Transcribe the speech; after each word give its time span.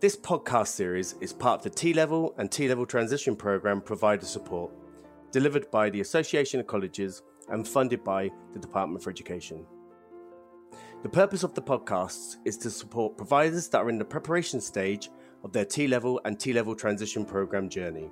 This 0.00 0.16
podcast 0.16 0.68
series 0.68 1.14
is 1.20 1.34
part 1.34 1.60
of 1.60 1.64
the 1.64 1.68
T 1.68 1.92
Level 1.92 2.34
and 2.38 2.50
T 2.50 2.66
Level 2.66 2.86
Transition 2.86 3.36
Programme 3.36 3.82
provider 3.82 4.24
support, 4.24 4.72
delivered 5.30 5.70
by 5.70 5.90
the 5.90 6.00
Association 6.00 6.58
of 6.58 6.66
Colleges 6.66 7.20
and 7.50 7.68
funded 7.68 8.02
by 8.02 8.30
the 8.54 8.58
Department 8.58 9.04
for 9.04 9.10
Education. 9.10 9.66
The 11.02 11.10
purpose 11.10 11.42
of 11.42 11.52
the 11.52 11.60
podcasts 11.60 12.36
is 12.46 12.56
to 12.58 12.70
support 12.70 13.18
providers 13.18 13.68
that 13.68 13.80
are 13.80 13.90
in 13.90 13.98
the 13.98 14.04
preparation 14.06 14.58
stage 14.58 15.10
of 15.44 15.52
their 15.52 15.66
T 15.66 15.86
Level 15.86 16.18
and 16.24 16.40
T 16.40 16.54
Level 16.54 16.74
Transition 16.74 17.26
Programme 17.26 17.68
journey. 17.68 18.10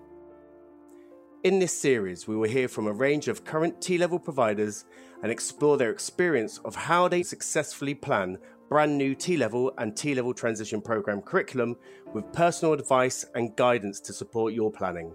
In 1.45 1.61
this 1.61 1.73
series, 1.73 2.29
we 2.29 2.37
will 2.37 2.51
hear 2.51 2.69
from 2.69 2.87
a 2.87 2.93
range 2.93 3.29
of 3.29 3.45
current 3.45 3.81
T 3.81 3.97
level 3.97 4.19
providers 4.19 4.85
and 5.23 5.33
explore 5.33 5.79
their 5.79 5.91
experience 5.91 6.59
of 6.67 6.75
how 6.75 7.09
they 7.09 7.23
successfully 7.23 7.95
plan 7.95 8.37
brand 8.69 8.97
new 8.97 9.15
T 9.15 9.37
level 9.37 9.73
and 9.79 9.97
T 9.97 10.15
level 10.15 10.35
transition 10.35 10.81
program 10.81 11.23
curriculum 11.23 11.77
with 12.13 12.33
personal 12.33 12.75
advice 12.75 13.25
and 13.35 13.57
guidance 13.57 14.01
to 14.01 14.13
support 14.13 14.53
your 14.53 14.71
planning. 14.71 15.15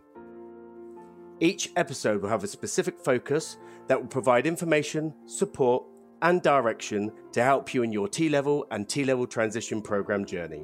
Each 1.40 1.72
episode 1.76 2.22
will 2.22 2.30
have 2.30 2.44
a 2.44 2.48
specific 2.48 3.00
focus 3.00 3.58
that 3.88 4.00
will 4.00 4.08
provide 4.08 4.48
information, 4.48 5.14
support, 5.26 5.84
and 6.22 6.42
direction 6.42 7.12
to 7.34 7.44
help 7.44 7.74
you 7.74 7.84
in 7.84 7.92
your 7.92 8.08
T 8.08 8.30
level 8.30 8.66
and 8.72 8.88
T 8.88 9.04
level 9.04 9.28
transition 9.28 9.82
program 9.82 10.26
journey. 10.26 10.64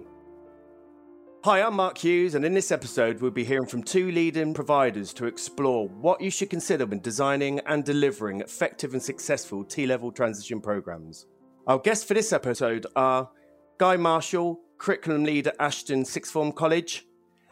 Hi, 1.45 1.61
I'm 1.61 1.75
Mark 1.75 1.97
Hughes, 1.97 2.35
and 2.35 2.43
in 2.43 2.53
this 2.53 2.69
episode, 2.69 3.21
we'll 3.21 3.31
be 3.31 3.45
hearing 3.45 3.65
from 3.65 3.81
two 3.81 4.11
leading 4.11 4.53
providers 4.53 5.13
to 5.13 5.25
explore 5.25 5.87
what 5.87 6.19
you 6.19 6.29
should 6.29 6.49
consider 6.49 6.85
when 6.85 6.99
designing 6.99 7.59
and 7.65 7.85
delivering 7.85 8.41
effective 8.41 8.93
and 8.93 9.01
successful 9.01 9.63
T 9.63 9.85
level 9.85 10.11
transition 10.11 10.59
programs. 10.59 11.27
Our 11.69 11.77
guests 11.77 12.03
for 12.03 12.15
this 12.15 12.33
episode 12.33 12.87
are 12.95 13.29
Guy 13.77 13.95
Marshall, 13.95 14.59
curriculum 14.79 15.23
leader 15.23 15.51
at 15.51 15.67
Ashton 15.67 16.03
Sixth 16.03 16.31
Form 16.31 16.51
College, 16.51 17.05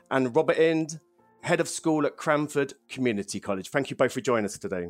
and 0.09 0.35
Robert 0.35 0.57
Ind, 0.57 0.99
head 1.41 1.59
of 1.59 1.69
school 1.69 2.03
at 2.03 2.17
Cranford 2.17 2.73
Community 2.89 3.39
College. 3.39 3.69
Thank 3.69 3.91
you 3.91 3.95
both 3.95 4.11
for 4.11 4.21
joining 4.21 4.45
us 4.45 4.57
today. 4.57 4.87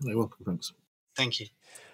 You're 0.00 0.18
welcome. 0.18 0.44
Thanks. 0.44 0.74
Thank 1.16 1.40
you. 1.40 1.46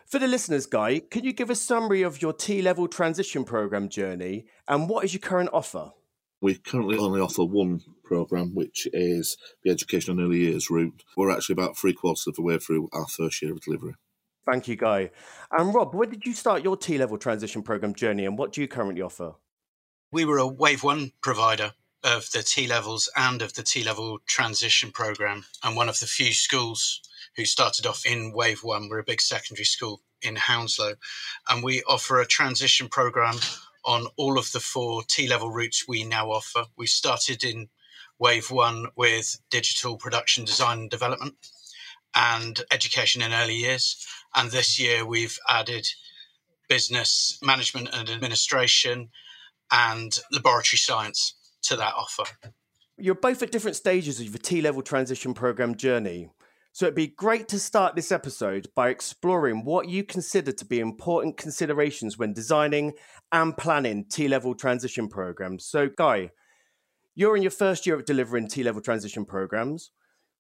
For 0.07 0.19
the 0.19 0.27
listeners, 0.27 0.67
Guy, 0.67 0.99
can 0.99 1.23
you 1.23 1.33
give 1.33 1.51
a 1.51 1.55
summary 1.55 2.03
of 2.03 2.21
your 2.21 2.33
T 2.33 2.63
level 2.63 2.89
transition 2.89 3.45
program 3.45 3.89
journey 3.89 4.47
and 4.67 4.89
what 4.89 5.05
is 5.05 5.15
your 5.15 5.21
current 5.21 5.51
offer? 5.53 5.93
We 6.41 6.57
currently 6.57 6.99
only 6.99 7.21
offer 7.21 7.45
one 7.45 7.83
programme, 8.03 8.57
which 8.57 8.89
is 8.93 9.37
the 9.63 9.71
Education 9.71 10.19
and 10.19 10.21
Early 10.21 10.39
Years 10.39 10.69
route. 10.69 11.05
We're 11.17 11.31
actually 11.31 11.53
about 11.53 11.79
three 11.79 11.93
quarters 11.93 12.27
of 12.27 12.35
the 12.35 12.43
way 12.43 12.59
through 12.59 12.89
our 12.93 13.07
first 13.07 13.41
year 13.41 13.53
of 13.53 13.61
delivery. 13.61 13.95
Thank 14.45 14.67
you, 14.67 14.77
Guy. 14.77 15.11
And 15.51 15.73
Rob, 15.73 15.95
when 15.95 16.11
did 16.11 16.27
you 16.27 16.33
start 16.33 16.65
your 16.65 16.77
T 16.77 16.99
level 16.99 17.17
transition 17.17 17.63
program 17.63 17.95
journey 17.95 18.25
and 18.25 18.37
what 18.37 18.53
do 18.53 18.61
you 18.61 18.69
currently 18.69 19.03
offer? 19.03 19.35
We 20.11 20.25
were 20.25 20.39
a 20.39 20.47
Wave 20.47 20.83
1 20.83 21.13
provider 21.23 21.73
of 22.05 22.29
the 22.33 22.43
T 22.43 22.67
levels 22.67 23.09
and 23.17 23.41
of 23.41 23.55
the 23.55 23.63
T 23.63 23.85
level 23.85 24.19
transition 24.27 24.91
program, 24.91 25.45
and 25.63 25.77
one 25.77 25.89
of 25.89 26.01
the 26.01 26.07
few 26.07 26.33
schools 26.33 27.01
who 27.37 27.45
started 27.45 27.87
off 27.87 28.05
in 28.05 28.33
Wave 28.33 28.65
1. 28.65 28.89
We're 28.89 28.99
a 28.99 29.05
big 29.05 29.21
secondary 29.21 29.65
school 29.65 30.03
in 30.21 30.37
Hounslow, 30.37 30.95
and 31.49 31.63
we 31.63 31.83
offer 31.85 32.21
a 32.21 32.27
transition 32.27 32.89
program 32.89 33.37
on 33.85 34.07
all 34.17 34.39
of 34.39 34.51
the 34.53 34.61
four 34.61 35.03
T 35.05 35.29
level 35.29 35.51
routes 35.51 35.87
we 35.87 36.05
now 36.05 36.31
offer. 36.31 36.65
We 36.77 36.87
started 36.87 37.45
in 37.45 37.69
Wave 38.19 38.51
1 38.51 38.89
with 38.97 39.41
digital 39.51 39.97
production 39.97 40.45
design 40.45 40.81
and 40.81 40.91
development 40.91 41.37
and 42.15 42.61
education 42.71 43.23
in 43.23 43.33
early 43.33 43.55
years. 43.55 44.07
And 44.35 44.51
this 44.51 44.79
year 44.79 45.05
we've 45.05 45.39
added 45.49 45.87
business 46.69 47.39
management 47.43 47.91
and 47.93 48.09
administration 48.09 49.11
and 49.71 50.19
laboratory 50.31 50.79
science 50.79 51.35
to 51.63 51.77
that 51.77 51.95
offer. 51.95 52.25
You're 52.99 53.15
both 53.15 53.43
at 53.43 53.51
different 53.51 53.77
stages 53.77 54.21
of 54.21 54.27
your 54.27 54.39
T 54.39 54.61
level 54.61 54.83
transition 54.83 55.35
program 55.35 55.77
journey. 55.77 56.29
So 56.75 56.87
it'd 56.87 56.95
be 56.95 57.09
great 57.09 57.49
to 57.49 57.59
start 57.59 57.97
this 57.97 58.11
episode 58.11 58.69
by 58.75 58.89
exploring 58.89 59.65
what 59.65 59.91
you 59.91 60.05
consider 60.05 60.53
to 60.53 60.65
be 60.65 60.81
important 60.81 61.37
considerations 61.37 62.17
when 62.17 62.33
designing 62.33 62.95
and 63.31 63.55
planning 63.55 64.07
T 64.11 64.27
level 64.27 64.55
transition 64.55 65.09
programs. 65.09 65.67
So, 65.67 65.91
Guy, 65.95 66.31
you're 67.15 67.37
in 67.37 67.43
your 67.43 67.51
first 67.51 67.87
year 67.87 67.97
of 67.97 68.07
delivering 68.07 68.49
T 68.49 68.63
level 68.63 68.81
transition 68.81 69.27
programs. 69.27 69.91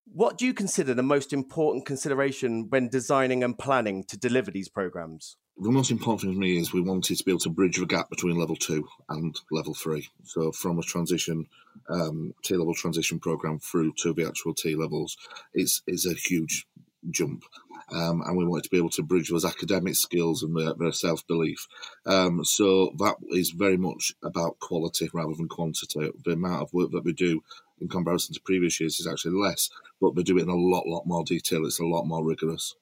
What 0.04 0.36
do 0.36 0.44
you 0.44 0.52
consider 0.52 0.94
the 0.94 1.02
most 1.02 1.32
important 1.32 1.86
consideration 1.86 2.68
when 2.68 2.88
designing 2.88 3.42
and 3.42 3.58
planning 3.58 4.04
to 4.04 4.16
deliver 4.16 4.50
these 4.50 4.68
programs? 4.68 5.36
The 5.58 5.70
most 5.70 5.90
important 5.90 6.22
thing 6.22 6.32
for 6.34 6.38
me 6.38 6.58
is 6.58 6.72
we 6.72 6.80
wanted 6.80 7.16
to 7.16 7.24
be 7.24 7.30
able 7.30 7.40
to 7.40 7.50
bridge 7.50 7.76
the 7.76 7.86
gap 7.86 8.10
between 8.10 8.38
level 8.38 8.56
two 8.56 8.88
and 9.08 9.38
level 9.50 9.74
three. 9.74 10.08
So 10.24 10.50
from 10.50 10.78
a 10.78 10.82
transition 10.82 11.46
um, 11.88 12.34
T 12.42 12.56
level 12.56 12.74
transition 12.74 13.20
program 13.20 13.58
through 13.58 13.92
to 13.98 14.12
the 14.12 14.26
actual 14.26 14.54
T 14.54 14.74
levels, 14.74 15.16
it's 15.54 15.82
is 15.86 16.06
a 16.06 16.14
huge 16.14 16.66
jump. 17.10 17.44
Um, 17.92 18.22
and 18.22 18.36
we 18.36 18.46
wanted 18.46 18.64
to 18.64 18.70
be 18.70 18.78
able 18.78 18.90
to 18.90 19.02
bridge 19.02 19.28
those 19.28 19.44
academic 19.44 19.96
skills 19.96 20.42
and 20.42 20.56
their, 20.56 20.72
their 20.74 20.92
self 20.92 21.26
belief. 21.26 21.66
Um, 22.06 22.44
so 22.44 22.92
that 22.98 23.16
is 23.30 23.50
very 23.50 23.76
much 23.76 24.14
about 24.22 24.58
quality 24.58 25.10
rather 25.12 25.34
than 25.34 25.48
quantity. 25.48 26.10
The 26.24 26.32
amount 26.32 26.62
of 26.62 26.72
work 26.72 26.90
that 26.92 27.04
we 27.04 27.12
do 27.12 27.42
in 27.80 27.88
comparison 27.88 28.34
to 28.34 28.40
previous 28.40 28.78
years 28.80 29.00
is 29.00 29.06
actually 29.06 29.40
less, 29.40 29.70
but 30.00 30.14
we 30.14 30.22
do 30.22 30.38
it 30.38 30.42
in 30.42 30.48
a 30.48 30.54
lot, 30.54 30.86
lot 30.86 31.06
more 31.06 31.24
detail. 31.24 31.64
It's 31.66 31.80
a 31.80 31.86
lot 31.86 32.04
more 32.04 32.24
rigorous. 32.24 32.74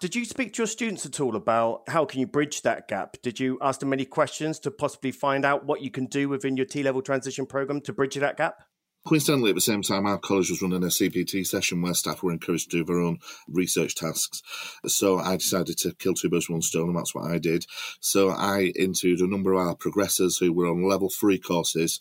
Did 0.00 0.14
you 0.14 0.24
speak 0.24 0.52
to 0.52 0.58
your 0.58 0.68
students 0.68 1.04
at 1.06 1.18
all 1.18 1.34
about 1.34 1.82
how 1.88 2.04
can 2.04 2.20
you 2.20 2.26
bridge 2.28 2.62
that 2.62 2.86
gap? 2.86 3.16
Did 3.20 3.40
you 3.40 3.58
ask 3.60 3.80
them 3.80 3.92
any 3.92 4.04
questions 4.04 4.60
to 4.60 4.70
possibly 4.70 5.10
find 5.10 5.44
out 5.44 5.66
what 5.66 5.82
you 5.82 5.90
can 5.90 6.06
do 6.06 6.28
within 6.28 6.56
your 6.56 6.66
T 6.66 6.84
level 6.84 7.02
transition 7.02 7.46
program 7.46 7.80
to 7.80 7.92
bridge 7.92 8.14
that 8.14 8.36
gap? 8.36 8.62
Coincidentally, 9.06 9.50
at 9.50 9.54
the 9.54 9.60
same 9.60 9.80
time, 9.80 10.04
our 10.04 10.18
college 10.18 10.50
was 10.50 10.60
running 10.60 10.82
a 10.82 10.88
CPD 10.88 11.46
session 11.46 11.80
where 11.80 11.94
staff 11.94 12.22
were 12.22 12.32
encouraged 12.32 12.70
to 12.70 12.78
do 12.78 12.84
their 12.84 13.00
own 13.00 13.18
research 13.48 13.94
tasks. 13.94 14.42
So 14.86 15.18
I 15.18 15.36
decided 15.36 15.78
to 15.78 15.94
kill 15.94 16.12
two 16.12 16.28
birds 16.28 16.48
with 16.48 16.56
one 16.56 16.62
stone, 16.62 16.88
and 16.88 16.98
that's 16.98 17.14
what 17.14 17.30
I 17.30 17.38
did. 17.38 17.64
So 18.00 18.30
I 18.30 18.72
interviewed 18.76 19.20
a 19.20 19.26
number 19.26 19.54
of 19.54 19.60
our 19.60 19.76
progressors 19.76 20.38
who 20.38 20.52
were 20.52 20.66
on 20.66 20.86
level 20.86 21.08
three 21.08 21.38
courses 21.38 22.00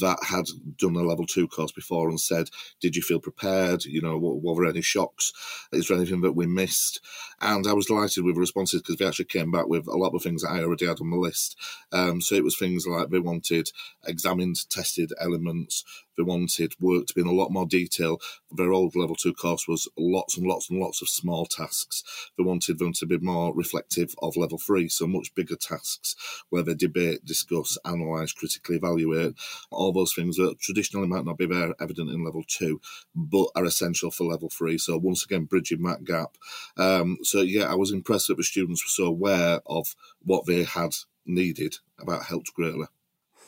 that 0.00 0.18
had 0.22 0.46
done 0.78 0.96
a 0.96 1.02
level 1.02 1.26
two 1.26 1.48
course 1.48 1.72
before 1.72 2.08
and 2.08 2.18
said, 2.18 2.48
Did 2.80 2.96
you 2.96 3.02
feel 3.02 3.20
prepared? 3.20 3.84
You 3.84 4.00
know, 4.00 4.16
were 4.16 4.66
any 4.66 4.80
shocks? 4.80 5.32
Is 5.72 5.88
there 5.88 5.98
anything 5.98 6.22
that 6.22 6.32
we 6.32 6.46
missed? 6.46 7.00
And 7.40 7.66
I 7.66 7.74
was 7.74 7.86
delighted 7.86 8.24
with 8.24 8.36
the 8.36 8.40
responses 8.40 8.80
because 8.80 8.96
they 8.96 9.06
actually 9.06 9.26
came 9.26 9.50
back 9.50 9.66
with 9.66 9.86
a 9.86 9.96
lot 9.96 10.14
of 10.14 10.22
things 10.22 10.42
that 10.42 10.52
I 10.52 10.62
already 10.62 10.86
had 10.86 11.00
on 11.00 11.10
the 11.10 11.16
list. 11.16 11.56
Um, 11.92 12.22
so 12.22 12.34
it 12.34 12.44
was 12.44 12.56
things 12.56 12.86
like 12.86 13.10
they 13.10 13.18
wanted 13.18 13.70
examined, 14.06 14.68
tested 14.70 15.12
elements 15.20 15.84
they 16.18 16.24
wanted 16.24 16.74
work 16.80 17.06
to 17.06 17.14
be 17.14 17.22
in 17.22 17.26
a 17.26 17.32
lot 17.32 17.50
more 17.50 17.64
detail. 17.64 18.20
Their 18.50 18.72
old 18.72 18.94
level 18.94 19.16
two 19.16 19.32
course 19.32 19.66
was 19.66 19.88
lots 19.96 20.36
and 20.36 20.46
lots 20.46 20.68
and 20.68 20.78
lots 20.78 21.00
of 21.00 21.08
small 21.08 21.46
tasks. 21.46 22.02
They 22.36 22.44
wanted 22.44 22.78
them 22.78 22.92
to 22.94 23.06
be 23.06 23.18
more 23.18 23.54
reflective 23.54 24.14
of 24.20 24.36
level 24.36 24.58
three, 24.58 24.88
so 24.88 25.06
much 25.06 25.34
bigger 25.34 25.56
tasks 25.56 26.16
where 26.50 26.62
they 26.62 26.74
debate, 26.74 27.24
discuss, 27.24 27.78
analyse, 27.84 28.32
critically 28.32 28.76
evaluate, 28.76 29.34
all 29.70 29.92
those 29.92 30.12
things 30.12 30.36
that 30.36 30.58
traditionally 30.60 31.08
might 31.08 31.24
not 31.24 31.38
be 31.38 31.46
there 31.46 31.74
evident 31.80 32.10
in 32.10 32.24
level 32.24 32.42
two, 32.46 32.80
but 33.14 33.48
are 33.54 33.64
essential 33.64 34.10
for 34.10 34.24
level 34.24 34.50
three. 34.50 34.76
So 34.76 34.98
once 34.98 35.24
again, 35.24 35.44
bridging 35.44 35.82
that 35.84 36.04
gap. 36.04 36.36
Um, 36.76 37.18
so 37.22 37.40
yeah, 37.40 37.70
I 37.70 37.76
was 37.76 37.92
impressed 37.92 38.28
that 38.28 38.36
the 38.36 38.42
students 38.42 38.84
were 38.84 39.04
so 39.04 39.06
aware 39.06 39.60
of 39.66 39.94
what 40.24 40.46
they 40.46 40.64
had 40.64 40.94
needed. 41.24 41.76
About 42.00 42.24
helped 42.24 42.54
greatly. 42.54 42.86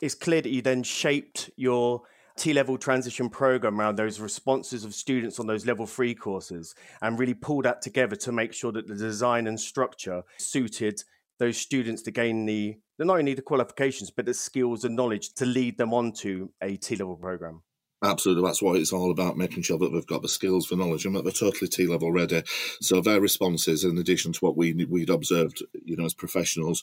It's 0.01 0.15
clear 0.15 0.41
that 0.41 0.51
you 0.51 0.63
then 0.63 0.83
shaped 0.83 1.51
your 1.57 2.03
T 2.41 2.55
level 2.55 2.79
transition 2.79 3.29
program 3.29 3.79
around 3.79 3.97
those 3.97 4.19
responses 4.19 4.83
of 4.83 4.95
students 4.95 5.39
on 5.39 5.47
those 5.47 5.67
level 5.67 5.87
three 5.87 6.15
courses 6.15 6.75
and 7.03 7.19
really 7.19 7.35
pull 7.35 7.61
that 7.61 7.83
together 7.83 8.17
to 8.17 8.33
make 8.33 8.55
sure 8.55 8.73
that 8.73 8.87
the 8.87 8.95
design 8.95 9.47
and 9.47 9.61
structure 9.61 10.23
suited 10.39 11.05
those 11.39 11.59
students 11.59 12.01
to 12.01 12.11
gain 12.11 12.47
the, 12.47 12.79
not 12.99 13.19
only 13.19 13.35
the 13.35 13.43
qualifications, 13.43 14.11
but 14.11 14.25
the 14.25 14.33
skills 14.33 14.85
and 14.87 14.97
knowledge 14.97 15.35
to 15.35 15.45
lead 15.45 15.77
them 15.77 15.93
onto 15.93 16.49
a 16.63 16.79
T 16.79 16.97
level 16.97 17.15
program. 17.15 17.61
Absolutely, 18.03 18.43
that's 18.43 18.63
what 18.63 18.77
it's 18.77 18.95
all 18.95 19.11
about, 19.11 19.37
making 19.37 19.63
sure 19.63 19.77
that 19.77 19.93
they've 19.93 20.07
got 20.07 20.23
the 20.23 20.29
skills, 20.29 20.69
the 20.69 20.77
knowledge, 20.77 21.05
and 21.05 21.15
that 21.15 21.23
they're 21.23 21.33
totally 21.33 21.69
T 21.69 21.87
level 21.87 22.11
ready. 22.11 22.43
So 22.81 23.03
their 23.03 23.21
responses, 23.21 23.85
in 23.85 23.99
addition 23.99 24.33
to 24.33 24.39
what 24.41 24.57
we 24.57 24.73
we'd 24.73 25.11
observed, 25.11 25.63
you 25.85 25.97
know, 25.97 26.07
as 26.07 26.15
professionals, 26.15 26.83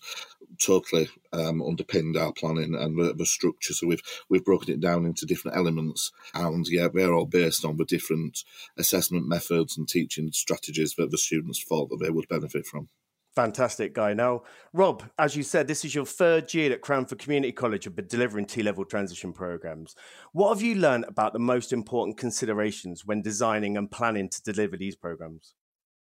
totally 0.63 1.09
um, 1.33 1.63
underpinned 1.63 2.17
our 2.17 2.33
planning 2.33 2.75
and 2.75 2.99
the, 2.99 3.15
the, 3.15 3.25
structure. 3.25 3.73
So 3.73 3.87
we've 3.87 4.03
we've 4.29 4.45
broken 4.45 4.71
it 4.71 4.79
down 4.79 5.05
into 5.05 5.25
different 5.25 5.57
elements, 5.57 6.11
and 6.35 6.67
yeah, 6.67 6.87
they're 6.93 7.13
all 7.13 7.25
based 7.25 7.65
on 7.65 7.77
the 7.77 7.85
different 7.85 8.43
assessment 8.77 9.27
methods 9.27 9.75
and 9.75 9.89
teaching 9.89 10.31
strategies 10.31 10.93
that 10.95 11.09
the 11.09 11.17
students 11.17 11.63
thought 11.63 11.89
that 11.89 11.99
they 11.99 12.11
would 12.11 12.27
benefit 12.27 12.67
from. 12.67 12.89
Fantastic 13.37 13.93
guy. 13.93 14.15
Now, 14.15 14.41
Rob, 14.73 15.03
as 15.19 15.35
you 15.35 15.43
said, 15.43 15.67
this 15.67 15.85
is 15.85 15.93
your 15.93 16.07
third 16.07 16.51
year 16.55 16.73
at 16.73 16.81
Cranford 16.81 17.19
Community 17.19 17.51
College 17.51 17.85
of 17.85 17.95
delivering 18.07 18.47
T 18.47 18.63
level 18.63 18.83
transition 18.83 19.31
programs. 19.31 19.95
What 20.31 20.49
have 20.49 20.63
you 20.63 20.73
learned 20.73 21.05
about 21.07 21.33
the 21.33 21.39
most 21.39 21.71
important 21.71 22.17
considerations 22.17 23.05
when 23.05 23.21
designing 23.21 23.77
and 23.77 23.91
planning 23.91 24.27
to 24.27 24.41
deliver 24.41 24.75
these 24.75 24.95
programs? 24.95 25.53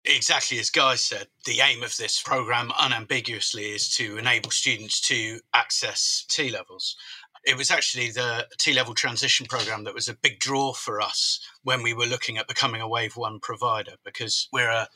Exactly 0.03 0.59
as 0.59 0.69
Guy 0.69 0.95
said, 0.95 1.27
the 1.45 1.61
aim 1.61 1.83
of 1.83 1.95
this 1.95 2.21
program 2.21 2.69
unambiguously 2.77 3.63
is 3.63 3.87
to 3.95 4.17
enable 4.17 4.51
students 4.51 4.99
to 5.07 5.39
access 5.53 6.25
T 6.27 6.49
levels. 6.49 6.97
It 7.45 7.55
was 7.55 7.71
actually 7.71 8.11
the 8.11 8.45
T 8.59 8.73
level 8.73 8.93
transition 8.93 9.45
program 9.45 9.85
that 9.85 9.93
was 9.93 10.09
a 10.09 10.17
big 10.21 10.41
draw 10.41 10.73
for 10.73 10.99
us 10.99 11.39
when 11.63 11.81
we 11.81 11.93
were 11.93 12.07
looking 12.07 12.37
at 12.37 12.49
becoming 12.49 12.81
a 12.81 12.89
Wave 12.89 13.15
1 13.15 13.39
provider 13.39 13.93
because 14.03 14.49
we're 14.51 14.69
a, 14.69 14.89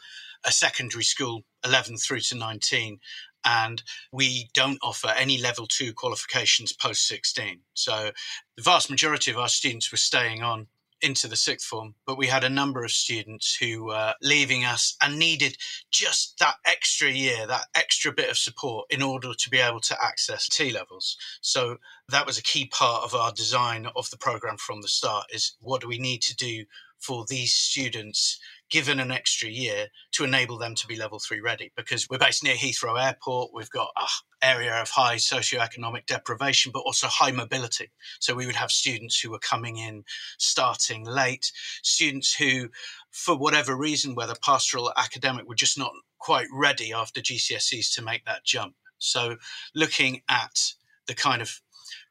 a 0.43 0.51
secondary 0.51 1.03
school 1.03 1.43
11 1.63 1.97
through 1.97 2.21
to 2.21 2.35
19 2.35 2.99
and 3.45 3.83
we 4.11 4.49
don't 4.53 4.79
offer 4.81 5.09
any 5.15 5.37
level 5.37 5.67
two 5.67 5.93
qualifications 5.93 6.73
post 6.73 7.07
16. 7.07 7.59
So 7.75 8.11
the 8.57 8.63
vast 8.63 8.89
majority 8.89 9.31
of 9.31 9.37
our 9.37 9.49
students 9.49 9.91
were 9.91 9.97
staying 9.97 10.41
on 10.41 10.67
into 11.01 11.27
the 11.27 11.35
sixth 11.35 11.67
form, 11.67 11.93
but 12.07 12.17
we 12.17 12.25
had 12.25 12.43
a 12.43 12.49
number 12.49 12.83
of 12.83 12.91
students 12.91 13.55
who 13.55 13.85
were 13.85 14.13
leaving 14.21 14.63
us 14.63 14.95
and 15.01 15.19
needed 15.19 15.57
just 15.91 16.39
that 16.39 16.55
extra 16.65 17.09
year, 17.11 17.45
that 17.45 17.67
extra 17.75 18.11
bit 18.11 18.29
of 18.29 18.38
support 18.38 18.88
in 18.89 19.01
order 19.03 19.33
to 19.33 19.49
be 19.49 19.59
able 19.59 19.81
to 19.81 19.95
access 20.03 20.47
T 20.47 20.71
levels. 20.71 21.17
So 21.41 21.77
that 22.09 22.25
was 22.25 22.38
a 22.38 22.43
key 22.43 22.67
part 22.67 23.03
of 23.03 23.13
our 23.13 23.31
design 23.31 23.88
of 23.95 24.09
the 24.09 24.17
program 24.17 24.57
from 24.57 24.81
the 24.81 24.88
start 24.88 25.27
is 25.31 25.55
what 25.59 25.81
do 25.81 25.88
we 25.88 25.99
need 25.99 26.21
to 26.23 26.35
do 26.35 26.65
for 26.97 27.25
these 27.27 27.53
students 27.53 28.39
given 28.69 29.00
an 29.00 29.12
extra 29.12 29.50
year 29.50 29.88
to 30.12 30.23
enable 30.23 30.57
them 30.57 30.75
to 30.75 30.88
be 30.88 30.95
level 30.95 31.19
three 31.19 31.39
ready 31.39 31.71
because 31.75 32.07
we're 32.09 32.17
based 32.17 32.44
near 32.44 32.56
Heathrow 32.56 33.01
Airport. 33.01 33.51
We've 33.53 33.69
got 33.69 33.89
an 33.97 34.07
area 34.41 34.81
of 34.81 34.89
high 34.89 35.15
socioeconomic 35.15 36.07
deprivation, 36.07 36.71
but 36.73 36.79
also 36.79 37.07
high 37.07 37.31
mobility. 37.31 37.91
So 38.19 38.33
we 38.33 38.45
would 38.45 38.56
have 38.56 38.71
students 38.71 39.19
who 39.19 39.31
were 39.31 39.39
coming 39.39 39.77
in 39.77 40.03
starting 40.39 41.06
late, 41.06 41.51
students 41.83 42.33
who, 42.33 42.69
for 43.12 43.38
whatever 43.38 43.75
reason, 43.75 44.15
whether 44.15 44.35
pastoral 44.41 44.85
or 44.88 45.00
academic, 45.00 45.47
were 45.47 45.56
just 45.56 45.77
not 45.77 45.91
quite 46.17 46.47
ready 46.51 46.91
after 46.91 47.21
GCSEs 47.21 47.94
to 47.94 48.01
make 48.01 48.25
that 48.25 48.44
jump. 48.44 48.75
So 48.97 49.38
looking 49.75 50.21
at 50.27 50.73
the 51.07 51.13
kind 51.13 51.41
of 51.41 51.62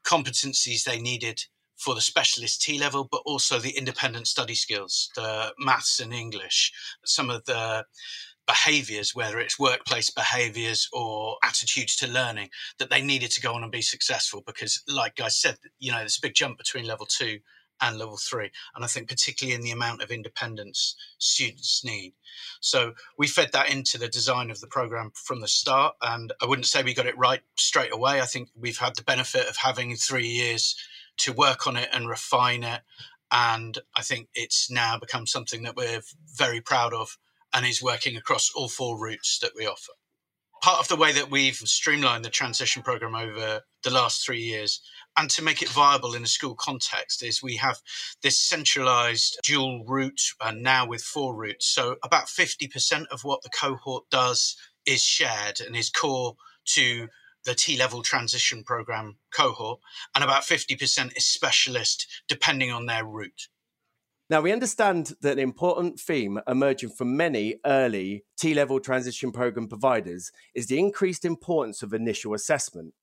competencies 0.05 0.83
they 0.83 1.01
needed 1.01 1.43
for 1.77 1.95
the 1.95 2.01
specialist 2.01 2.61
T 2.61 2.79
level, 2.79 3.07
but 3.09 3.21
also 3.25 3.59
the 3.59 3.77
independent 3.77 4.27
study 4.27 4.55
skills, 4.55 5.09
the 5.15 5.53
maths 5.59 5.99
and 5.99 6.13
English, 6.13 6.71
some 7.05 7.29
of 7.29 7.45
the 7.45 7.85
behaviors, 8.47 9.15
whether 9.15 9.39
it's 9.39 9.59
workplace 9.59 10.09
behaviors 10.09 10.87
or 10.93 11.37
attitudes 11.43 11.95
to 11.97 12.07
learning, 12.07 12.49
that 12.79 12.89
they 12.89 13.01
needed 13.01 13.31
to 13.31 13.41
go 13.41 13.53
on 13.53 13.63
and 13.63 13.71
be 13.71 13.81
successful. 13.81 14.43
Because, 14.45 14.83
like 14.87 15.19
I 15.19 15.29
said, 15.29 15.57
you 15.79 15.91
know, 15.91 15.99
there's 15.99 16.17
a 16.17 16.21
big 16.21 16.35
jump 16.35 16.57
between 16.57 16.85
level 16.85 17.05
two 17.05 17.39
and 17.81 17.97
level 17.97 18.17
three. 18.17 18.51
And 18.75 18.85
I 18.85 18.87
think, 18.87 19.09
particularly 19.09 19.55
in 19.55 19.61
the 19.61 19.71
amount 19.71 20.01
of 20.01 20.11
independence 20.11 20.95
students 21.17 21.83
need. 21.83 22.13
So, 22.61 22.93
we 23.17 23.27
fed 23.27 23.51
that 23.53 23.71
into 23.71 23.97
the 23.97 24.07
design 24.07 24.51
of 24.51 24.61
the 24.61 24.67
program 24.67 25.11
from 25.15 25.41
the 25.41 25.47
start. 25.47 25.95
And 26.01 26.31
I 26.41 26.45
wouldn't 26.45 26.67
say 26.67 26.83
we 26.83 26.93
got 26.93 27.07
it 27.07 27.17
right 27.17 27.41
straight 27.57 27.93
away. 27.93 28.21
I 28.21 28.25
think 28.25 28.49
we've 28.55 28.77
had 28.77 28.95
the 28.95 29.03
benefit 29.03 29.49
of 29.49 29.57
having 29.57 29.95
three 29.95 30.27
years 30.27 30.75
to 31.17 31.33
work 31.33 31.67
on 31.67 31.77
it 31.77 31.89
and 31.93 32.09
refine 32.09 32.63
it. 32.63 32.81
And 33.31 33.77
I 33.95 34.01
think 34.01 34.29
it's 34.33 34.69
now 34.69 34.97
become 34.97 35.27
something 35.27 35.63
that 35.63 35.75
we're 35.75 36.01
very 36.35 36.61
proud 36.61 36.93
of 36.93 37.17
and 37.53 37.65
is 37.65 37.81
working 37.81 38.17
across 38.17 38.51
all 38.55 38.69
four 38.69 38.99
routes 38.99 39.39
that 39.39 39.51
we 39.55 39.65
offer. 39.65 39.93
Part 40.61 40.79
of 40.79 40.87
the 40.87 40.95
way 40.95 41.11
that 41.11 41.29
we've 41.29 41.55
streamlined 41.55 42.25
the 42.25 42.29
transition 42.29 42.81
program 42.81 43.15
over 43.15 43.61
the 43.83 43.89
last 43.91 44.25
three 44.25 44.41
years 44.41 44.81
and 45.17 45.29
to 45.29 45.43
make 45.43 45.61
it 45.61 45.69
viable 45.69 46.13
in 46.13 46.23
a 46.23 46.27
school 46.27 46.55
context 46.55 47.23
is 47.23 47.41
we 47.41 47.55
have 47.57 47.81
this 48.21 48.37
centralized 48.37 49.39
dual 49.43 49.85
route 49.85 50.21
and 50.41 50.61
now 50.61 50.85
with 50.85 51.01
four 51.01 51.35
routes. 51.35 51.69
So 51.69 51.95
about 52.03 52.25
50% 52.25 53.05
of 53.11 53.23
what 53.23 53.41
the 53.41 53.49
cohort 53.49 54.09
does 54.09 54.57
is 54.85 55.03
shared 55.03 55.61
and 55.61 55.75
is 55.75 55.89
core 55.89 56.35
to 56.73 57.07
the 57.45 57.55
T 57.55 57.77
level 57.77 58.01
transition 58.01 58.63
program 58.63 59.17
cohort, 59.31 59.79
and 60.13 60.23
about 60.23 60.43
50% 60.43 61.15
is 61.15 61.25
specialist, 61.25 62.07
depending 62.27 62.71
on 62.71 62.85
their 62.85 63.05
route. 63.05 63.47
Now, 64.27 64.41
we 64.41 64.51
understand 64.51 65.13
that 65.21 65.33
an 65.33 65.39
important 65.39 65.99
theme 65.99 66.39
emerging 66.47 66.89
from 66.89 67.15
many 67.15 67.57
early 67.63 68.25
T 68.39 68.55
level 68.55 68.79
transition 68.79 69.31
program 69.31 69.67
providers 69.67 70.31
is 70.55 70.65
the 70.65 70.79
increased 70.79 71.25
importance 71.25 71.83
of 71.83 71.93
initial 71.93 72.33
assessment. 72.33 72.93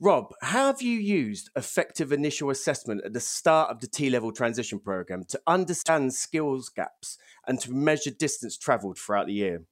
Rob, 0.00 0.34
how 0.42 0.66
have 0.66 0.82
you 0.82 0.98
used 0.98 1.50
effective 1.54 2.10
initial 2.10 2.50
assessment 2.50 3.02
at 3.04 3.12
the 3.12 3.20
start 3.20 3.70
of 3.70 3.78
the 3.78 3.86
T 3.86 4.10
level 4.10 4.32
transition 4.32 4.80
program 4.80 5.22
to 5.28 5.40
understand 5.46 6.12
skills 6.12 6.68
gaps 6.68 7.16
and 7.46 7.60
to 7.60 7.72
measure 7.72 8.10
distance 8.10 8.58
travelled 8.58 8.98
throughout 8.98 9.28
the 9.28 9.34
year? 9.34 9.62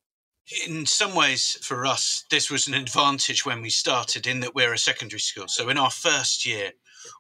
In 0.67 0.85
some 0.87 1.15
ways 1.15 1.59
for 1.63 1.87
us 1.87 2.25
this 2.31 2.51
was 2.51 2.67
an 2.67 2.75
advantage 2.75 3.47
when 3.47 3.63
we 3.63 3.71
started 3.71 4.27
in 4.27 4.41
that 4.41 4.55
we're 4.55 4.73
a 4.73 4.79
secondary 4.79 5.21
school. 5.21 5.49
So 5.49 5.69
in 5.69 5.79
our 5.79 5.91
first 5.91 6.47
year 6.47 6.73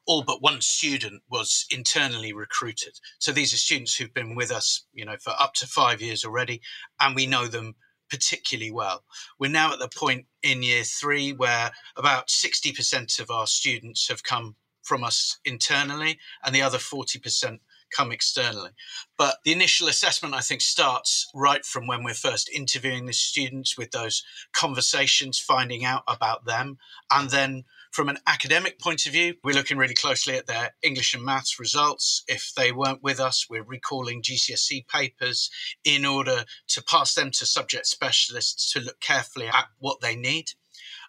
all 0.07 0.23
but 0.23 0.43
one 0.43 0.61
student 0.61 1.23
was 1.31 1.67
internally 1.71 2.33
recruited. 2.33 2.99
So 3.19 3.33
these 3.33 3.55
are 3.55 3.59
students 3.59 3.95
who've 3.95 4.13
been 4.15 4.35
with 4.35 4.51
us 4.51 4.87
you 4.93 5.05
know 5.05 5.17
for 5.21 5.35
up 5.39 5.55
to 5.55 5.67
5 5.67 6.01
years 6.01 6.25
already 6.25 6.61
and 7.01 7.15
we 7.15 7.27
know 7.27 7.47
them 7.47 7.75
particularly 8.11 8.73
well. 8.73 9.05
We're 9.39 9.51
now 9.51 9.73
at 9.73 9.79
the 9.79 9.89
point 9.89 10.27
in 10.43 10.63
year 10.63 10.83
3 10.83 11.35
where 11.35 11.71
about 11.97 12.27
60% 12.27 13.21
of 13.21 13.31
our 13.31 13.47
students 13.47 14.09
have 14.09 14.25
come 14.25 14.57
from 14.83 15.05
us 15.05 15.39
internally 15.45 16.19
and 16.45 16.55
the 16.55 16.63
other 16.63 16.79
40% 16.79 17.61
come 17.95 18.13
externally. 18.13 18.71
But 19.17 19.39
the 19.45 19.53
initial 19.53 19.89
assessment, 19.89 20.35
I 20.35 20.41
think, 20.41 20.61
starts 20.61 21.31
right 21.35 21.65
from 21.65 21.87
when 21.87 22.05
we're 22.05 22.15
first 22.15 22.49
interviewing 22.49 23.07
the 23.07 23.13
students 23.13 23.77
with 23.77 23.91
those 23.91 24.23
conversations, 24.53 25.39
finding 25.39 25.85
out 25.85 26.03
about 26.09 26.45
them. 26.45 26.79
And 27.13 27.31
then 27.31 27.65
from 27.91 28.09
an 28.09 28.19
academic 28.27 28.79
point 28.79 29.07
of 29.07 29.13
view, 29.13 29.35
we're 29.43 29.55
looking 29.55 29.77
really 29.77 29.95
closely 29.95 30.37
at 30.37 30.47
their 30.47 30.75
English 30.83 31.13
and 31.15 31.25
maths 31.25 31.59
results. 31.59 32.23
If 32.29 32.53
they 32.57 32.71
weren't 32.73 33.03
with 33.03 33.19
us, 33.19 33.47
we're 33.51 33.65
recalling 33.65 34.23
GCSE 34.23 34.87
papers 34.87 35.51
in 35.85 36.05
order 36.05 36.45
to 36.69 36.85
pass 36.85 37.15
them 37.15 37.31
to 37.33 37.47
subject 37.47 37.87
specialists 37.87 38.73
to 38.73 38.81
look 38.81 39.01
carefully 39.01 39.49
at 39.49 39.67
what 39.79 40.01
they 40.01 40.15
need. 40.15 40.53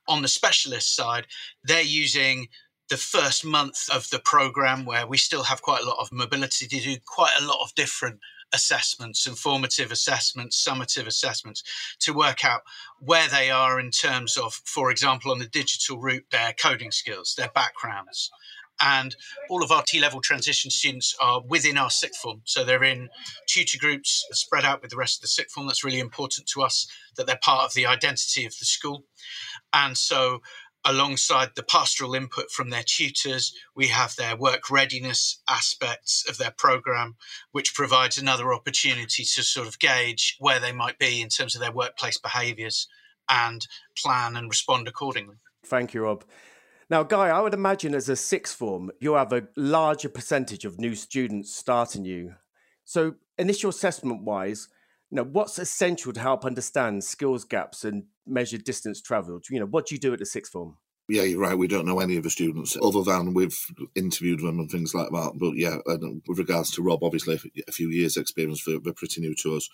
On 0.08 0.24
the 0.24 0.28
specialist 0.28 0.96
side, 0.96 1.28
they're 1.64 1.82
using 1.82 2.48
the 2.92 2.98
first 2.98 3.46
month 3.46 3.90
of 3.90 4.10
the 4.10 4.20
program 4.20 4.84
where 4.84 5.08
we 5.08 5.18
still 5.18 5.44
have 5.44 5.62
quite 5.62 5.82
a 5.82 5.86
lot 5.86 5.96
of 5.98 6.12
mobility 6.12 6.68
to 6.68 6.80
do 6.82 6.98
quite 7.06 7.32
a 7.40 7.46
lot 7.46 7.64
of 7.64 7.74
different 7.74 8.20
assessments, 8.52 9.26
informative 9.26 9.92
assessments, 9.92 10.62
summative 10.68 11.08
assessments 11.08 11.64
to 12.02 12.14
work 12.14 12.44
out 12.44 12.64
where 13.00 13.30
they 13.30 13.50
are 13.50 13.80
in 13.80 13.92
terms 13.92 14.36
of, 14.36 14.54
for 14.66 14.92
example, 14.92 15.32
on 15.32 15.40
the 15.40 15.48
digital 15.48 16.00
route, 16.00 16.26
their 16.32 16.52
coding 16.62 16.92
skills, 16.92 17.34
their 17.38 17.50
backgrounds. 17.56 18.30
And 18.82 19.16
all 19.50 19.64
of 19.64 19.72
our 19.72 19.84
T 19.84 20.02
level 20.02 20.20
transition 20.20 20.70
students 20.70 21.16
are 21.22 21.42
within 21.48 21.78
our 21.78 21.90
sixth 21.90 22.20
form. 22.20 22.42
So 22.44 22.66
they're 22.66 22.84
in 22.84 23.10
tutor 23.48 23.78
groups 23.78 24.28
spread 24.32 24.66
out 24.66 24.82
with 24.82 24.92
the 24.92 24.98
rest 24.98 25.20
of 25.20 25.22
the 25.22 25.28
sixth 25.30 25.56
form. 25.56 25.68
That's 25.68 25.86
really 25.86 26.00
important 26.00 26.46
to 26.48 26.62
us 26.62 26.88
that 27.16 27.26
they're 27.26 27.40
part 27.42 27.64
of 27.64 27.74
the 27.74 27.86
identity 27.86 28.46
of 28.46 28.58
the 28.60 28.66
school. 28.66 29.06
And 29.72 29.98
so 29.98 30.42
alongside 30.86 31.52
the 31.56 31.64
pastoral 31.64 32.16
input 32.16 32.50
from 32.52 32.70
their 32.70 32.84
tutors, 32.84 33.54
we 33.76 33.88
have 33.88 34.16
their 34.16 34.36
work 34.36 34.70
readiness 34.70 35.42
aspects 35.48 36.28
of 36.28 36.38
their 36.38 36.52
program, 36.52 37.16
which 37.52 37.76
provides 37.76 38.18
another 38.18 38.54
opportunity 38.54 39.24
to 39.24 39.44
sort 39.44 39.68
of 39.68 39.80
gauge 39.80 40.36
where 40.40 40.60
they 40.60 40.72
might 40.72 40.98
be 40.98 41.22
in 41.22 41.30
terms 41.30 41.56
of 41.56 41.62
their 41.62 41.72
workplace 41.72 42.18
behaviours 42.18 42.88
and 43.30 43.68
plan 43.96 44.36
and 44.36 44.50
respond 44.50 44.88
accordingly. 44.88 45.36
Thank 45.66 45.94
you, 45.94 46.04
Rob. 46.04 46.26
Now, 46.90 47.04
Guy, 47.04 47.30
I 47.30 47.40
would 47.40 47.54
imagine 47.54 47.96
as 47.96 48.10
a 48.10 48.16
sixth 48.16 48.58
form, 48.58 48.92
you 49.00 49.14
have 49.14 49.32
a 49.32 49.48
larger 49.56 50.10
percentage 50.10 50.66
of 50.66 50.80
new 50.80 50.96
students 50.96 51.56
starting 51.56 52.04
you. 52.04 52.36
So, 52.84 53.16
initial 53.38 53.70
assessment 53.70 54.24
wise, 54.24 54.68
you 55.12 55.18
know, 55.18 55.24
what's 55.24 55.60
essential 55.60 56.14
to 56.14 56.20
help 56.20 56.46
understand 56.46 57.04
skills 57.04 57.44
gaps 57.44 57.84
and 57.84 58.06
measure 58.26 58.58
distance 58.58 59.02
travelled? 59.02 59.46
You 59.50 59.60
know, 59.60 59.66
what 59.66 59.88
do 59.88 59.96
you 59.96 60.00
do 60.00 60.14
at 60.14 60.20
the 60.20 60.26
sixth 60.26 60.54
form? 60.54 60.78
Yeah, 61.10 61.24
you're 61.24 61.42
right. 61.42 61.58
We 61.58 61.68
don't 61.68 61.86
know 61.86 62.00
any 62.00 62.16
of 62.16 62.24
the 62.24 62.30
students 62.30 62.78
other 62.82 63.04
than 63.04 63.34
we've 63.34 63.60
interviewed 63.96 64.40
them 64.40 64.60
and 64.60 64.72
things 64.72 64.96
like 64.96 65.10
that. 65.10 65.34
But 65.36 65.58
yeah, 65.58 65.78
with 65.86 66.40
regards 66.40 66.72
to 66.72 66.82
Rob, 66.82 67.04
obviously 67.04 67.38
a 67.68 67.72
few 67.74 67.90
years' 67.90 68.16
experience, 68.16 68.64
they're, 68.64 68.80
they're 68.80 68.94
pretty 68.94 69.20
new 69.20 69.36
to 69.42 69.58
us. 69.58 69.70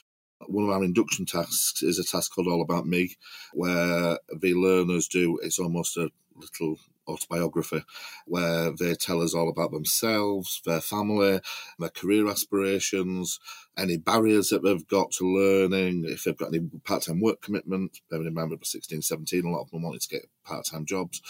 One 0.48 0.63
of 0.63 0.72
our 0.72 0.84
induction 0.84 1.27
tasks 1.27 1.84
is 1.84 2.00
a 2.00 2.03
task 2.03 2.34
called 2.34 2.48
All 2.48 2.62
About 2.63 2.88
Me, 2.88 3.15
where 3.53 4.17
the 4.36 4.56
learners 4.56 5.08
do, 5.08 5.38
it's 5.44 5.60
almost 5.60 5.98
a 5.98 6.10
little 6.36 6.79
autobiography 7.08 7.84
where 8.25 8.72
they 8.72 8.94
tell 8.96 9.22
us 9.22 9.34
all 9.34 9.50
about 9.50 9.72
themselves, 9.72 10.62
their 10.65 10.82
family, 10.82 11.39
their 11.79 11.89
career 11.89 12.27
aspirations, 12.27 13.39
any 13.78 13.98
barriers 13.98 14.50
that 14.50 14.64
they've 14.64 14.88
got 14.88 15.12
to 15.12 15.26
learning, 15.26 16.06
if 16.08 16.24
they've 16.24 16.38
got 16.38 16.54
any 16.54 16.68
part 16.84 17.04
time 17.04 17.22
work 17.22 17.42
commitment. 17.42 18.00
Bearing 18.10 18.28
in 18.28 18.34
mind, 18.34 18.52
we're 18.52 18.58
16, 18.62 19.02
17, 19.02 19.46
a 19.46 19.50
lot 19.50 19.62
of 19.62 19.72
them 19.72 19.84
wanted 19.84 20.02
to 20.02 20.10
get 20.10 20.26
part 20.44 20.66
time 20.66 20.86
jobs. 20.86 21.22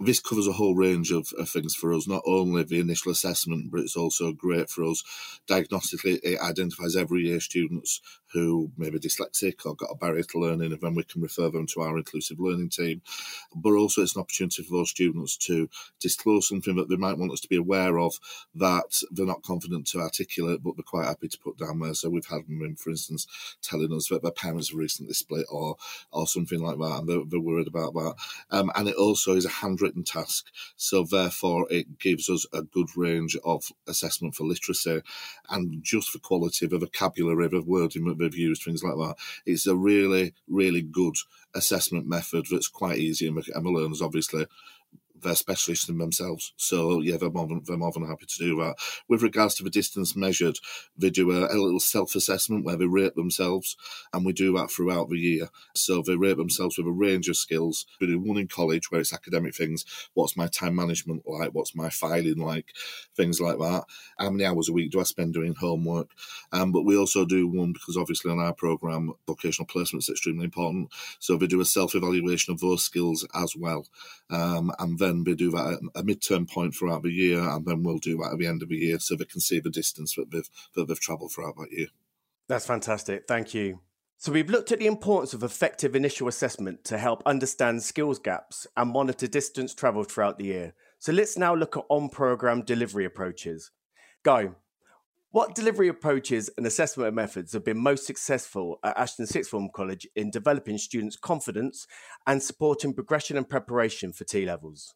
This 0.00 0.18
covers 0.18 0.48
a 0.48 0.52
whole 0.52 0.74
range 0.74 1.12
of, 1.12 1.32
of, 1.38 1.48
things 1.48 1.74
for 1.74 1.94
us, 1.94 2.08
not 2.08 2.22
only 2.26 2.64
the 2.64 2.80
initial 2.80 3.12
assessment, 3.12 3.70
but 3.70 3.80
it's 3.80 3.96
also 3.96 4.32
great 4.32 4.68
for 4.68 4.84
us 4.84 5.04
diagnostically. 5.48 6.18
It 6.24 6.40
identifies 6.40 6.96
every 6.96 7.22
year 7.22 7.38
students 7.38 8.00
who 8.32 8.72
may 8.76 8.90
be 8.90 8.98
dyslexic 8.98 9.64
or 9.64 9.76
got 9.76 9.92
a 9.92 9.94
barrier 9.94 10.24
to 10.24 10.40
learning, 10.40 10.72
and 10.72 10.80
then 10.80 10.96
we 10.96 11.04
can 11.04 11.22
refer 11.22 11.48
them 11.48 11.68
to 11.68 11.80
our 11.80 11.96
inclusive 11.96 12.40
learning 12.40 12.70
team. 12.70 13.02
But 13.54 13.74
also, 13.74 14.02
it's 14.02 14.16
an 14.16 14.22
opportunity 14.22 14.64
for 14.64 14.78
those 14.78 14.90
students 14.90 15.36
to 15.46 15.68
disclose 16.00 16.48
something 16.48 16.74
that 16.74 16.88
they 16.88 16.96
might 16.96 17.18
want 17.18 17.32
us 17.32 17.40
to 17.40 17.48
be 17.48 17.56
aware 17.56 17.98
of 18.00 18.14
that 18.56 19.00
they're 19.12 19.24
not 19.26 19.44
confident 19.44 19.86
to 19.88 20.00
articulate, 20.00 20.60
but 20.64 20.76
they're 20.76 20.82
quite 20.82 21.06
happy 21.06 21.28
to 21.28 21.38
put 21.38 21.56
down 21.56 21.78
there. 21.84 21.94
So 21.94 22.10
we've 22.10 22.26
had 22.26 22.46
them 22.46 22.76
for 22.76 22.90
instance, 22.90 23.26
telling 23.62 23.92
us 23.92 24.08
that 24.08 24.22
their 24.22 24.32
parents 24.32 24.70
have 24.70 24.78
recently 24.78 25.14
split 25.14 25.46
or 25.50 25.76
or 26.10 26.26
something 26.26 26.60
like 26.60 26.78
that, 26.78 26.98
and 27.00 27.08
they're, 27.08 27.24
they're 27.26 27.40
worried 27.40 27.68
about 27.68 27.94
that. 27.94 28.14
Um, 28.50 28.70
and 28.74 28.88
it 28.88 28.96
also 28.96 29.34
is 29.34 29.44
a 29.44 29.50
handwritten 29.50 30.04
task, 30.04 30.46
so 30.76 31.04
therefore 31.04 31.66
it 31.70 31.98
gives 31.98 32.28
us 32.28 32.46
a 32.52 32.62
good 32.62 32.88
range 32.96 33.36
of 33.44 33.64
assessment 33.86 34.34
for 34.34 34.44
literacy 34.44 35.02
and 35.50 35.82
just 35.82 36.10
for 36.10 36.18
quality 36.18 36.66
of 36.66 36.70
the 36.70 36.78
vocabulary, 36.78 37.48
the 37.48 37.62
wording 37.62 38.06
that 38.06 38.18
they've 38.18 38.34
used, 38.34 38.62
things 38.62 38.82
like 38.82 38.96
that. 38.96 39.16
It's 39.46 39.66
a 39.66 39.76
really, 39.76 40.34
really 40.48 40.82
good 40.82 41.14
assessment 41.54 42.06
method 42.06 42.46
that's 42.50 42.68
quite 42.68 42.98
easy, 42.98 43.28
and 43.28 43.36
the 43.36 43.70
learners 43.70 44.02
obviously 44.02 44.46
they're 45.24 45.34
specialists 45.34 45.88
in 45.88 45.98
themselves. 45.98 46.52
So 46.56 47.00
yeah, 47.00 47.16
they're 47.16 47.30
more 47.30 47.46
than 47.46 47.62
they're 47.66 47.76
more 47.76 47.92
than 47.92 48.06
happy 48.06 48.26
to 48.26 48.38
do 48.38 48.56
that. 48.56 48.76
With 49.08 49.22
regards 49.22 49.54
to 49.56 49.64
the 49.64 49.70
distance 49.70 50.14
measured, 50.14 50.58
they 50.96 51.10
do 51.10 51.32
a, 51.32 51.46
a 51.52 51.56
little 51.58 51.80
self 51.80 52.14
assessment 52.14 52.64
where 52.64 52.76
they 52.76 52.86
rate 52.86 53.14
themselves, 53.16 53.76
and 54.12 54.24
we 54.24 54.32
do 54.32 54.56
that 54.56 54.70
throughout 54.70 55.08
the 55.08 55.18
year. 55.18 55.48
So 55.74 56.02
they 56.02 56.16
rate 56.16 56.36
themselves 56.36 56.78
with 56.78 56.86
a 56.86 56.92
range 56.92 57.28
of 57.28 57.36
skills. 57.36 57.86
We 58.00 58.06
do 58.06 58.20
one 58.20 58.38
in 58.38 58.48
college 58.48 58.90
where 58.90 59.00
it's 59.00 59.12
academic 59.12 59.54
things. 59.54 59.84
What's 60.14 60.36
my 60.36 60.46
time 60.46 60.76
management 60.76 61.22
like? 61.26 61.50
What's 61.52 61.74
my 61.74 61.90
filing 61.90 62.38
like? 62.38 62.72
Things 63.16 63.40
like 63.40 63.58
that. 63.58 63.84
How 64.18 64.30
many 64.30 64.44
hours 64.44 64.68
a 64.68 64.72
week 64.72 64.92
do 64.92 65.00
I 65.00 65.04
spend 65.04 65.34
doing 65.34 65.54
homework? 65.54 66.10
Um, 66.52 66.70
but 66.72 66.84
we 66.84 66.96
also 66.96 67.24
do 67.24 67.48
one 67.48 67.72
because 67.72 67.96
obviously 67.96 68.30
on 68.30 68.38
our 68.38 68.54
program, 68.54 69.12
vocational 69.26 69.66
placement 69.66 70.04
is 70.04 70.10
extremely 70.10 70.44
important. 70.44 70.90
So 71.18 71.36
they 71.36 71.46
do 71.46 71.60
a 71.60 71.64
self 71.64 71.94
evaluation 71.94 72.52
of 72.52 72.60
those 72.60 72.84
skills 72.84 73.26
as 73.34 73.54
well, 73.56 73.86
um, 74.30 74.72
and 74.78 74.98
then 74.98 75.13
then 75.14 75.24
we 75.24 75.34
do 75.34 75.50
that 75.50 75.78
at 75.94 76.00
a 76.00 76.04
midterm 76.04 76.50
point 76.50 76.74
throughout 76.74 77.02
the 77.02 77.10
year, 77.10 77.40
and 77.40 77.64
then 77.66 77.82
we'll 77.82 77.98
do 77.98 78.16
that 78.18 78.32
at 78.32 78.38
the 78.38 78.46
end 78.46 78.62
of 78.62 78.68
the 78.68 78.76
year 78.76 78.98
so 78.98 79.14
they 79.14 79.24
can 79.24 79.40
see 79.40 79.60
the 79.60 79.70
distance 79.70 80.14
that 80.14 80.30
they've 80.30 80.48
that 80.74 80.88
they've 80.88 81.00
travelled 81.00 81.32
throughout 81.32 81.56
that 81.56 81.72
year. 81.72 81.88
That's 82.48 82.66
fantastic. 82.66 83.24
Thank 83.26 83.54
you. 83.54 83.80
So 84.18 84.32
we've 84.32 84.50
looked 84.50 84.72
at 84.72 84.78
the 84.78 84.86
importance 84.86 85.34
of 85.34 85.42
effective 85.42 85.94
initial 85.94 86.28
assessment 86.28 86.84
to 86.84 86.98
help 86.98 87.22
understand 87.26 87.82
skills 87.82 88.18
gaps 88.18 88.66
and 88.76 88.90
monitor 88.90 89.26
distance 89.26 89.74
travelled 89.74 90.10
throughout 90.10 90.38
the 90.38 90.46
year. 90.46 90.74
So 90.98 91.12
let's 91.12 91.36
now 91.36 91.54
look 91.54 91.76
at 91.76 91.84
on-program 91.90 92.62
delivery 92.62 93.04
approaches. 93.04 93.70
Guy, 94.22 94.50
what 95.30 95.54
delivery 95.54 95.88
approaches 95.88 96.48
and 96.56 96.64
assessment 96.64 97.12
methods 97.12 97.52
have 97.52 97.64
been 97.64 97.76
most 97.76 98.06
successful 98.06 98.78
at 98.84 98.96
Ashton 98.96 99.26
Sixth 99.26 99.50
Form 99.50 99.68
College 99.74 100.06
in 100.14 100.30
developing 100.30 100.78
students' 100.78 101.16
confidence 101.16 101.86
and 102.26 102.42
supporting 102.42 102.94
progression 102.94 103.36
and 103.36 103.48
preparation 103.48 104.12
for 104.12 104.22
T 104.24 104.46
levels? 104.46 104.94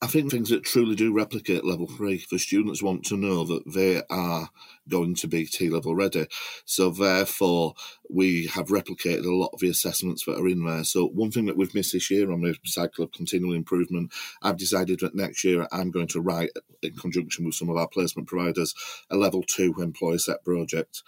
I 0.00 0.06
think 0.06 0.30
things 0.30 0.50
that 0.50 0.62
truly 0.62 0.94
do 0.94 1.12
replicate 1.12 1.64
level 1.64 1.88
three, 1.88 2.24
the 2.30 2.38
students 2.38 2.80
want 2.80 3.04
to 3.06 3.16
know 3.16 3.42
that 3.44 3.64
they 3.66 4.00
are 4.08 4.48
going 4.88 5.16
to 5.16 5.26
be 5.26 5.44
T 5.44 5.68
level 5.68 5.96
ready. 5.96 6.28
So, 6.64 6.90
therefore, 6.90 7.74
we 8.08 8.46
have 8.46 8.68
replicated 8.68 9.24
a 9.24 9.34
lot 9.34 9.50
of 9.52 9.58
the 9.58 9.68
assessments 9.68 10.24
that 10.24 10.38
are 10.38 10.46
in 10.46 10.64
there. 10.64 10.84
So, 10.84 11.08
one 11.08 11.32
thing 11.32 11.46
that 11.46 11.56
we've 11.56 11.74
missed 11.74 11.94
this 11.94 12.12
year 12.12 12.30
on 12.30 12.42
the 12.42 12.54
cycle 12.64 13.02
of 13.02 13.10
continual 13.10 13.54
improvement, 13.54 14.12
I've 14.40 14.56
decided 14.56 15.00
that 15.00 15.16
next 15.16 15.42
year 15.42 15.66
I'm 15.72 15.90
going 15.90 16.08
to 16.08 16.20
write, 16.20 16.50
in 16.80 16.94
conjunction 16.94 17.44
with 17.44 17.56
some 17.56 17.68
of 17.68 17.76
our 17.76 17.88
placement 17.88 18.28
providers, 18.28 18.74
a 19.10 19.16
level 19.16 19.42
two 19.42 19.74
employer 19.80 20.18
set 20.18 20.44
project. 20.44 21.02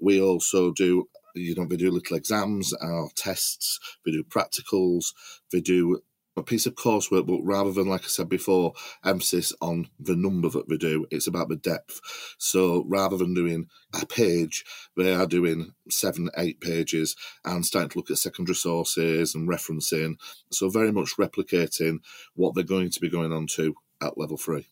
We 0.00 0.20
also 0.20 0.72
do 0.72 1.08
you 1.34 1.54
know, 1.54 1.64
they 1.64 1.76
do 1.76 1.90
little 1.90 2.16
exams, 2.16 2.74
our 2.74 3.08
tests, 3.14 3.80
we 4.04 4.12
do 4.12 4.22
practicals, 4.22 5.14
we 5.52 5.60
do 5.60 6.02
a 6.36 6.42
piece 6.42 6.66
of 6.66 6.74
coursework, 6.74 7.26
but 7.26 7.42
rather 7.42 7.72
than, 7.72 7.88
like 7.88 8.04
I 8.04 8.08
said 8.08 8.28
before, 8.28 8.72
emphasis 9.04 9.52
on 9.60 9.88
the 10.00 10.16
number 10.16 10.48
that 10.48 10.68
we 10.68 10.78
do, 10.78 11.06
it's 11.10 11.26
about 11.26 11.48
the 11.48 11.56
depth. 11.56 12.00
So 12.38 12.84
rather 12.88 13.16
than 13.16 13.34
doing 13.34 13.68
a 14.00 14.06
page, 14.06 14.64
they 14.96 15.12
are 15.12 15.26
doing 15.26 15.74
seven, 15.90 16.30
eight 16.36 16.60
pages 16.60 17.16
and 17.44 17.66
starting 17.66 17.90
to 17.90 17.98
look 17.98 18.10
at 18.10 18.18
secondary 18.18 18.54
sources 18.54 19.34
and 19.34 19.48
referencing. 19.48 20.16
So 20.50 20.68
very 20.68 20.92
much 20.92 21.16
replicating 21.18 21.98
what 22.34 22.54
they're 22.54 22.64
going 22.64 22.90
to 22.90 23.00
be 23.00 23.10
going 23.10 23.32
on 23.32 23.46
to 23.54 23.74
at 24.00 24.18
level 24.18 24.36
three. 24.36 24.66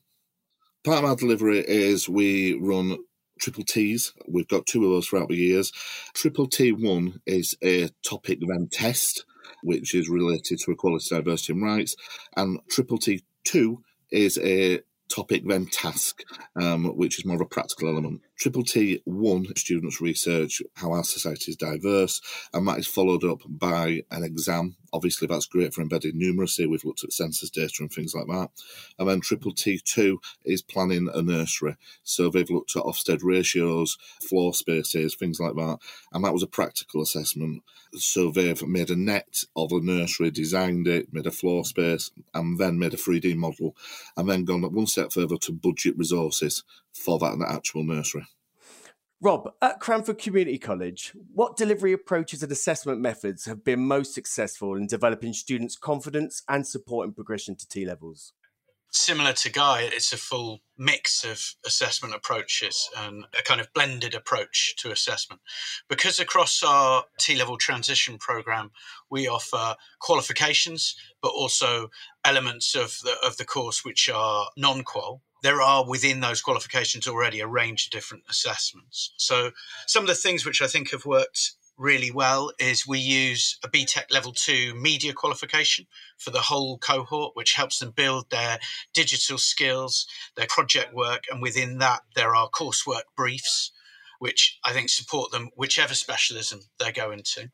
Part 0.83 1.05
of 1.05 1.11
our 1.11 1.17
delivery 1.17 1.59
is 1.61 2.09
we 2.09 2.55
run 2.55 2.97
triple 3.38 3.64
T's. 3.64 4.12
We've 4.26 4.49
got 4.49 4.67
two 4.67 4.85
of 4.85 4.90
those 4.90 5.09
throughout 5.09 5.29
the 5.29 5.37
years. 5.37 5.73
Triple 6.14 6.49
T1 6.49 7.21
is 7.26 7.55
a 7.62 7.88
topic 8.02 8.38
then 8.40 8.69
test 8.71 9.25
which 9.62 9.95
is 9.95 10.09
related 10.09 10.59
to 10.59 10.71
equality, 10.71 11.14
diversity, 11.14 11.52
and 11.52 11.62
rights. 11.62 11.97
And 12.37 12.61
Triple 12.69 12.99
T2 12.99 13.76
is 14.11 14.38
a 14.38 14.81
topic 15.11 15.43
then 15.47 15.67
task, 15.67 16.23
um, 16.57 16.97
which 16.97 17.19
is 17.19 17.26
more 17.26 17.35
of 17.35 17.43
a 17.43 17.47
practical 17.47 17.88
element. 17.88 18.23
Triple 18.38 18.62
T 18.62 19.02
one 19.05 19.45
students 19.57 20.00
research 20.00 20.62
how 20.75 20.93
our 20.93 21.05
society 21.05 21.50
is 21.50 21.57
diverse, 21.57 22.23
and 22.55 22.67
that 22.67 22.79
is 22.79 22.87
followed 22.87 23.25
up 23.25 23.40
by 23.47 24.02
an 24.11 24.25
exam. 24.25 24.76
Obviously, 24.93 25.26
that's 25.26 25.47
great 25.47 25.75
for 25.75 25.83
embedded 25.83 26.14
numeracy. 26.14 26.67
We've 26.67 26.85
looked 26.85 27.05
at 27.05 27.12
census 27.12 27.50
data 27.50 27.75
and 27.81 27.93
things 27.93 28.14
like 28.14 28.26
that. 28.29 28.50
And 28.99 29.09
then 29.09 29.21
Triple 29.21 29.52
T 29.52 29.81
two 29.85 30.21
is 30.45 30.62
planning 30.62 31.11
a 31.12 31.21
nursery. 31.21 31.76
So 32.02 32.31
they've 32.31 32.49
looked 32.49 32.76
at 32.76 32.85
Ofsted 32.85 33.21
ratios, 33.23 33.99
floor 34.26 34.55
spaces, 34.55 35.14
things 35.14 35.40
like 35.40 35.55
that. 35.57 35.79
And 36.12 36.25
that 36.25 36.33
was 36.33 36.43
a 36.43 36.49
practical 36.49 37.02
assessment. 37.02 37.62
So 37.95 38.31
they've 38.31 38.63
made 38.67 38.91
a 38.91 38.97
net 38.97 39.45
of 39.57 39.73
a 39.73 39.81
nursery, 39.81 40.31
designed 40.31 40.87
it, 40.87 41.13
made 41.13 41.27
a 41.27 41.31
floor 41.31 41.65
space, 41.65 42.11
and 42.35 42.59
then 42.59 42.79
made 42.79 42.95
a 42.95 42.97
3D 42.97 43.37
model, 43.37 43.77
and 44.17 44.29
then 44.29 44.45
gone 44.45 44.63
one 44.63 44.87
step 44.87 45.13
further 45.13 45.37
to 45.39 45.53
budget 45.53 45.99
resources 45.99 46.63
for 46.93 47.19
that 47.19 47.45
actual 47.49 47.85
nursery. 47.85 48.27
Rob, 49.23 49.53
at 49.61 49.81
Cranford 49.81 50.17
Community 50.17 50.57
College, 50.57 51.13
what 51.35 51.57
delivery 51.57 51.93
approaches 51.93 52.43
and 52.43 52.51
assessment 52.51 53.01
methods 53.01 53.45
have 53.45 53.63
been 53.63 53.81
most 53.81 54.15
successful 54.15 54.77
in 54.77 54.87
developing 54.87 55.35
students' 55.35 55.77
confidence 55.77 56.43
and 56.49 56.67
supporting 56.67 57.13
progression 57.13 57.55
to 57.57 57.69
T 57.69 57.85
levels? 57.85 58.33
Similar 58.91 59.33
to 59.33 59.51
Guy, 59.51 59.83
it's 59.93 60.13
a 60.13 60.17
full 60.17 60.61
mix 60.77 61.25
of 61.25 61.55
assessment 61.67 62.15
approaches 62.15 62.89
and 62.97 63.25
a 63.39 63.43
kind 63.43 63.61
of 63.61 63.73
blended 63.75 64.15
approach 64.15 64.75
to 64.79 64.91
assessment. 64.91 65.41
Because 65.89 66.19
across 66.19 66.63
our 66.63 67.05
T 67.19 67.37
level 67.37 67.57
transition 67.57 68.19
program, 68.19 68.71
we 69.11 69.29
offer 69.29 69.77
qualifications, 70.01 70.97
but 71.23 71.29
also 71.29 71.91
elements 72.25 72.75
of 72.75 72.99
the, 73.03 73.15
of 73.25 73.37
the 73.37 73.45
course 73.45 73.85
which 73.85 74.09
are 74.09 74.49
non 74.57 74.83
qual. 74.83 75.23
There 75.43 75.63
are 75.63 75.89
within 75.89 76.21
those 76.21 76.43
qualifications 76.43 77.09
already 77.09 77.41
a 77.41 77.47
range 77.47 77.87
of 77.87 77.93
different 77.93 78.25
assessments. 78.29 79.15
So, 79.17 79.53
some 79.87 80.05
of 80.05 80.09
the 80.09 80.15
things 80.15 80.45
which 80.45 80.61
I 80.61 80.67
think 80.67 80.91
have 80.91 81.07
worked 81.07 81.53
really 81.81 82.11
well 82.11 82.53
is 82.59 82.87
we 82.87 82.99
use 82.99 83.59
a 83.65 83.69
BTEC 83.69 84.13
level 84.13 84.33
two 84.33 84.75
media 84.75 85.15
qualification 85.15 85.87
for 86.19 86.31
the 86.31 86.43
whole 86.43 86.77
cohort, 86.79 87.35
which 87.35 87.55
helps 87.55 87.79
them 87.79 87.91
build 87.91 88.29
their 88.31 88.59
digital 88.93 89.39
skills, 89.39 90.07
their 90.37 90.47
project 90.47 90.95
work, 90.95 91.25
and 91.31 91.41
within 91.41 91.79
that, 91.79 92.03
there 92.15 92.37
are 92.37 92.51
coursework 92.51 93.05
briefs, 93.17 93.73
which 94.19 94.59
I 94.63 94.73
think 94.73 94.91
support 94.91 95.33
them 95.33 95.49
whichever 95.57 95.95
specialism 95.95 96.61
they 96.79 96.93
go 96.93 97.11
into. 97.11 97.51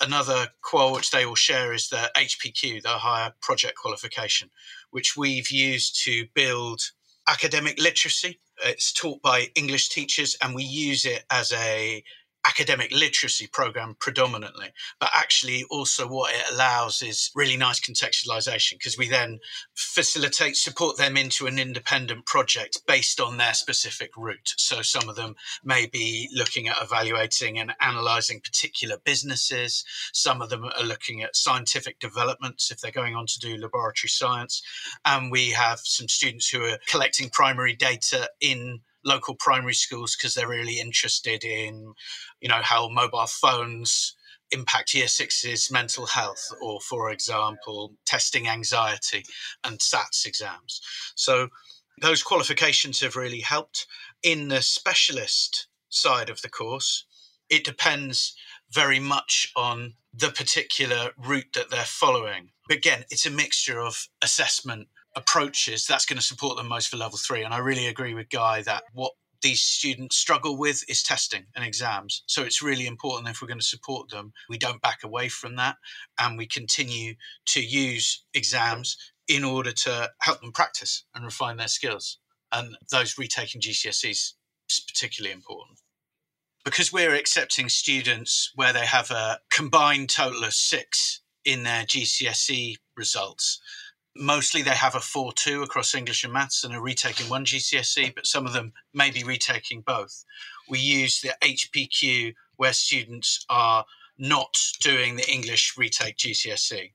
Another 0.00 0.48
qual 0.60 0.92
which 0.92 1.10
they 1.10 1.24
all 1.24 1.34
share 1.34 1.72
is 1.72 1.88
the 1.88 2.10
HPQ, 2.16 2.82
the 2.82 2.88
higher 2.90 3.32
project 3.40 3.76
qualification, 3.76 4.50
which 4.90 5.16
we've 5.16 5.50
used 5.50 5.98
to 6.04 6.26
build 6.34 6.82
academic 7.26 7.80
literacy. 7.80 8.40
It's 8.62 8.92
taught 8.92 9.22
by 9.22 9.48
English 9.54 9.88
teachers, 9.88 10.36
and 10.42 10.54
we 10.54 10.64
use 10.64 11.06
it 11.06 11.24
as 11.30 11.52
a 11.52 12.04
academic 12.46 12.92
literacy 12.92 13.46
program 13.46 13.96
predominantly, 13.98 14.72
but 15.00 15.10
actually 15.14 15.64
also 15.70 16.06
what 16.06 16.34
it 16.34 16.52
allows 16.52 17.02
is 17.02 17.30
really 17.34 17.56
nice 17.56 17.80
contextualization 17.80 18.72
because 18.72 18.98
we 18.98 19.08
then 19.08 19.38
facilitate 19.74 20.56
support 20.56 20.96
them 20.96 21.16
into 21.16 21.46
an 21.46 21.58
independent 21.58 22.26
project 22.26 22.82
based 22.86 23.20
on 23.20 23.36
their 23.36 23.54
specific 23.54 24.10
route. 24.16 24.54
So 24.56 24.82
some 24.82 25.08
of 25.08 25.16
them 25.16 25.36
may 25.64 25.86
be 25.86 26.28
looking 26.34 26.68
at 26.68 26.80
evaluating 26.82 27.58
and 27.58 27.72
analyzing 27.80 28.40
particular 28.40 28.96
businesses. 29.04 29.84
Some 30.12 30.42
of 30.42 30.50
them 30.50 30.64
are 30.64 30.84
looking 30.84 31.22
at 31.22 31.36
scientific 31.36 31.98
developments 31.98 32.70
if 32.70 32.80
they're 32.80 32.90
going 32.90 33.14
on 33.14 33.26
to 33.26 33.38
do 33.38 33.56
laboratory 33.56 34.08
science. 34.08 34.62
And 35.04 35.30
we 35.30 35.50
have 35.50 35.80
some 35.82 36.08
students 36.08 36.48
who 36.48 36.64
are 36.64 36.78
collecting 36.86 37.30
primary 37.30 37.74
data 37.74 38.28
in 38.40 38.80
local 39.04 39.34
primary 39.38 39.74
schools 39.74 40.16
because 40.16 40.34
they're 40.34 40.48
really 40.48 40.80
interested 40.80 41.44
in, 41.44 41.92
you 42.40 42.48
know, 42.48 42.60
how 42.62 42.88
mobile 42.88 43.26
phones 43.26 44.14
impact 44.50 44.94
year 44.94 45.08
six's 45.08 45.70
mental 45.70 46.06
health, 46.06 46.48
or 46.60 46.80
for 46.80 47.10
example, 47.10 47.94
testing 48.06 48.48
anxiety 48.48 49.24
and 49.64 49.78
SATs 49.78 50.26
exams. 50.26 50.80
So 51.14 51.48
those 52.00 52.22
qualifications 52.22 53.00
have 53.00 53.16
really 53.16 53.40
helped. 53.40 53.86
In 54.22 54.48
the 54.48 54.62
specialist 54.62 55.68
side 55.88 56.30
of 56.30 56.40
the 56.42 56.48
course, 56.48 57.04
it 57.50 57.64
depends 57.64 58.34
very 58.72 58.98
much 58.98 59.52
on 59.56 59.94
the 60.12 60.30
particular 60.30 61.10
route 61.16 61.52
that 61.54 61.70
they're 61.70 61.84
following. 61.84 62.50
Again, 62.70 63.04
it's 63.10 63.26
a 63.26 63.30
mixture 63.30 63.80
of 63.80 64.08
assessment 64.22 64.88
approaches 65.16 65.86
that's 65.86 66.06
going 66.06 66.18
to 66.18 66.24
support 66.24 66.56
them 66.56 66.68
most 66.68 66.88
for 66.88 66.96
level 66.96 67.18
three. 67.18 67.42
And 67.42 67.54
I 67.54 67.58
really 67.58 67.86
agree 67.86 68.14
with 68.14 68.30
Guy 68.30 68.62
that 68.62 68.84
what 68.92 69.12
these 69.42 69.60
students 69.60 70.16
struggle 70.16 70.56
with 70.56 70.82
is 70.88 71.02
testing 71.02 71.44
and 71.54 71.64
exams. 71.64 72.22
So 72.26 72.42
it's 72.42 72.62
really 72.62 72.86
important 72.86 73.28
if 73.28 73.42
we're 73.42 73.48
going 73.48 73.60
to 73.60 73.64
support 73.64 74.08
them, 74.08 74.32
we 74.48 74.56
don't 74.56 74.80
back 74.80 75.04
away 75.04 75.28
from 75.28 75.56
that 75.56 75.76
and 76.18 76.38
we 76.38 76.46
continue 76.46 77.14
to 77.48 77.62
use 77.62 78.24
exams 78.32 78.96
in 79.28 79.44
order 79.44 79.70
to 79.70 80.10
help 80.20 80.40
them 80.40 80.52
practice 80.52 81.04
and 81.14 81.24
refine 81.24 81.58
their 81.58 81.68
skills. 81.68 82.18
And 82.52 82.76
those 82.90 83.18
retaking 83.18 83.60
GCSEs 83.60 84.32
is 84.70 84.84
particularly 84.88 85.34
important. 85.34 85.78
Because 86.64 86.90
we're 86.90 87.14
accepting 87.14 87.68
students 87.68 88.50
where 88.54 88.72
they 88.72 88.86
have 88.86 89.10
a 89.10 89.40
combined 89.52 90.08
total 90.08 90.44
of 90.44 90.54
six 90.54 91.20
in 91.44 91.64
their 91.64 91.84
GCSE 91.84 92.76
results, 92.96 93.60
mostly 94.16 94.62
they 94.62 94.70
have 94.70 94.94
a 94.94 94.98
4-2 94.98 95.62
across 95.62 95.94
English 95.94 96.24
and 96.24 96.32
Maths 96.32 96.64
and 96.64 96.74
are 96.74 96.80
retaking 96.80 97.28
one 97.28 97.44
GCSE, 97.44 98.14
but 98.14 98.26
some 98.26 98.46
of 98.46 98.52
them 98.52 98.72
may 98.92 99.10
be 99.10 99.24
retaking 99.24 99.82
both. 99.82 100.24
We 100.68 100.78
use 100.78 101.20
the 101.20 101.34
HPQ 101.42 102.34
where 102.56 102.72
students 102.72 103.44
are 103.48 103.84
not 104.16 104.56
doing 104.80 105.16
the 105.16 105.30
English 105.30 105.74
retake 105.76 106.16
GCSE. 106.16 106.92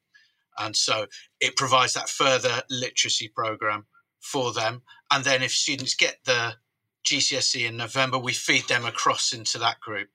And 0.57 0.75
so 0.75 1.07
it 1.39 1.55
provides 1.55 1.93
that 1.93 2.09
further 2.09 2.63
literacy 2.69 3.29
program 3.29 3.85
for 4.19 4.53
them. 4.53 4.83
And 5.11 5.23
then 5.23 5.41
if 5.41 5.51
students 5.51 5.95
get 5.95 6.19
the 6.25 6.55
GCSE 7.05 7.67
in 7.67 7.77
November, 7.77 8.17
we 8.17 8.33
feed 8.33 8.67
them 8.67 8.85
across 8.85 9.33
into 9.33 9.57
that 9.59 9.79
group. 9.79 10.09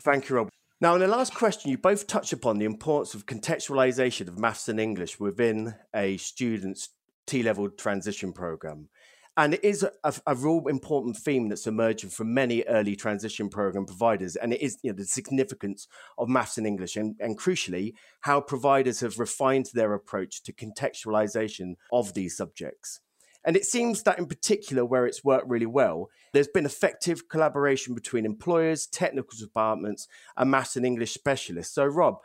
Thank 0.00 0.28
you, 0.28 0.36
Rob. 0.36 0.50
Now, 0.78 0.94
in 0.94 1.00
the 1.00 1.08
last 1.08 1.34
question, 1.34 1.70
you 1.70 1.78
both 1.78 2.06
touched 2.06 2.34
upon 2.34 2.58
the 2.58 2.66
importance 2.66 3.14
of 3.14 3.24
contextualization 3.24 4.28
of 4.28 4.38
maths 4.38 4.68
and 4.68 4.78
English 4.78 5.18
within 5.18 5.74
a 5.94 6.18
student's 6.18 6.90
T 7.26 7.42
level 7.42 7.70
transition 7.70 8.32
program. 8.32 8.90
And 9.38 9.54
it 9.54 9.64
is 9.64 9.86
a, 10.04 10.14
a, 10.26 10.34
real 10.34 10.66
important 10.68 11.16
theme 11.16 11.48
that's 11.48 11.66
emerging 11.66 12.10
from 12.10 12.32
many 12.32 12.62
early 12.64 12.94
transition 12.94 13.48
program 13.48 13.84
providers. 13.84 14.36
And 14.36 14.52
it 14.52 14.60
is 14.60 14.78
you 14.82 14.92
know, 14.92 14.96
the 14.96 15.04
significance 15.04 15.88
of 16.18 16.28
maths 16.28 16.56
and 16.56 16.66
English, 16.66 16.96
and, 16.96 17.16
and 17.20 17.38
crucially, 17.38 17.92
how 18.20 18.40
providers 18.40 19.00
have 19.00 19.18
refined 19.18 19.70
their 19.72 19.92
approach 19.94 20.42
to 20.44 20.52
contextualization 20.52 21.74
of 21.92 22.14
these 22.14 22.36
subjects. 22.36 23.00
And 23.46 23.56
it 23.56 23.64
seems 23.64 24.02
that 24.02 24.18
in 24.18 24.26
particular, 24.26 24.84
where 24.84 25.06
it's 25.06 25.24
worked 25.24 25.48
really 25.48 25.66
well, 25.66 26.10
there's 26.32 26.48
been 26.48 26.66
effective 26.66 27.28
collaboration 27.28 27.94
between 27.94 28.26
employers, 28.26 28.88
technical 28.88 29.38
departments, 29.38 30.08
and 30.36 30.50
maths 30.50 30.74
and 30.74 30.84
English 30.84 31.14
specialists. 31.14 31.72
So, 31.72 31.84
Rob, 31.86 32.16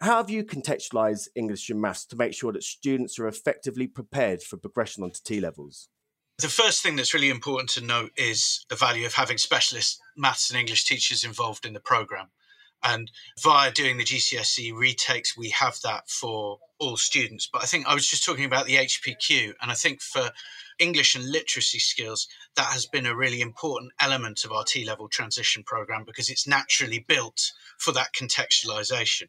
how 0.00 0.16
have 0.16 0.28
you 0.28 0.44
contextualized 0.44 1.28
English 1.36 1.70
and 1.70 1.80
maths 1.80 2.04
to 2.06 2.16
make 2.16 2.34
sure 2.34 2.52
that 2.52 2.64
students 2.64 3.16
are 3.18 3.28
effectively 3.28 3.86
prepared 3.86 4.42
for 4.42 4.56
progression 4.56 5.04
onto 5.04 5.20
T 5.24 5.40
levels? 5.40 5.88
The 6.38 6.48
first 6.48 6.82
thing 6.82 6.96
that's 6.96 7.14
really 7.14 7.30
important 7.30 7.70
to 7.70 7.80
note 7.80 8.10
is 8.16 8.66
the 8.68 8.76
value 8.76 9.06
of 9.06 9.14
having 9.14 9.38
specialist 9.38 10.00
maths 10.16 10.50
and 10.50 10.58
English 10.58 10.84
teachers 10.84 11.24
involved 11.24 11.64
in 11.64 11.72
the 11.72 11.80
program. 11.80 12.26
And 12.82 13.10
via 13.42 13.72
doing 13.72 13.96
the 13.96 14.04
GCSE 14.04 14.72
retakes, 14.76 15.36
we 15.36 15.50
have 15.50 15.78
that 15.82 16.08
for 16.08 16.58
all 16.78 16.96
students. 16.96 17.48
But 17.52 17.62
I 17.62 17.66
think 17.66 17.86
I 17.86 17.94
was 17.94 18.06
just 18.06 18.24
talking 18.24 18.44
about 18.44 18.66
the 18.66 18.76
HPQ, 18.76 19.54
and 19.60 19.70
I 19.70 19.74
think 19.74 20.02
for 20.02 20.30
English 20.78 21.14
and 21.14 21.24
literacy 21.30 21.78
skills, 21.78 22.28
that 22.54 22.66
has 22.66 22.86
been 22.86 23.06
a 23.06 23.16
really 23.16 23.40
important 23.40 23.92
element 24.00 24.44
of 24.44 24.52
our 24.52 24.64
T 24.64 24.84
level 24.84 25.08
transition 25.08 25.62
program 25.62 26.04
because 26.04 26.28
it's 26.28 26.46
naturally 26.46 26.98
built 26.98 27.52
for 27.78 27.92
that 27.92 28.12
contextualization. 28.12 29.28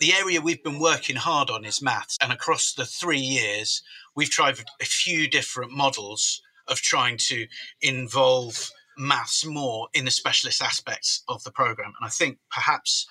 The 0.00 0.12
area 0.12 0.40
we've 0.40 0.62
been 0.62 0.78
working 0.78 1.16
hard 1.16 1.50
on 1.50 1.64
is 1.64 1.82
maths, 1.82 2.16
and 2.20 2.32
across 2.32 2.72
the 2.72 2.86
three 2.86 3.18
years, 3.18 3.82
we've 4.14 4.30
tried 4.30 4.58
a 4.80 4.84
few 4.84 5.28
different 5.28 5.72
models 5.72 6.40
of 6.68 6.80
trying 6.80 7.16
to 7.16 7.46
involve 7.80 8.70
maths 8.98 9.44
more 9.44 9.88
in 9.94 10.04
the 10.04 10.10
specialist 10.10 10.60
aspects 10.60 11.22
of 11.28 11.42
the 11.44 11.52
program. 11.52 11.92
And 12.00 12.06
I 12.06 12.10
think 12.10 12.38
perhaps 12.50 13.06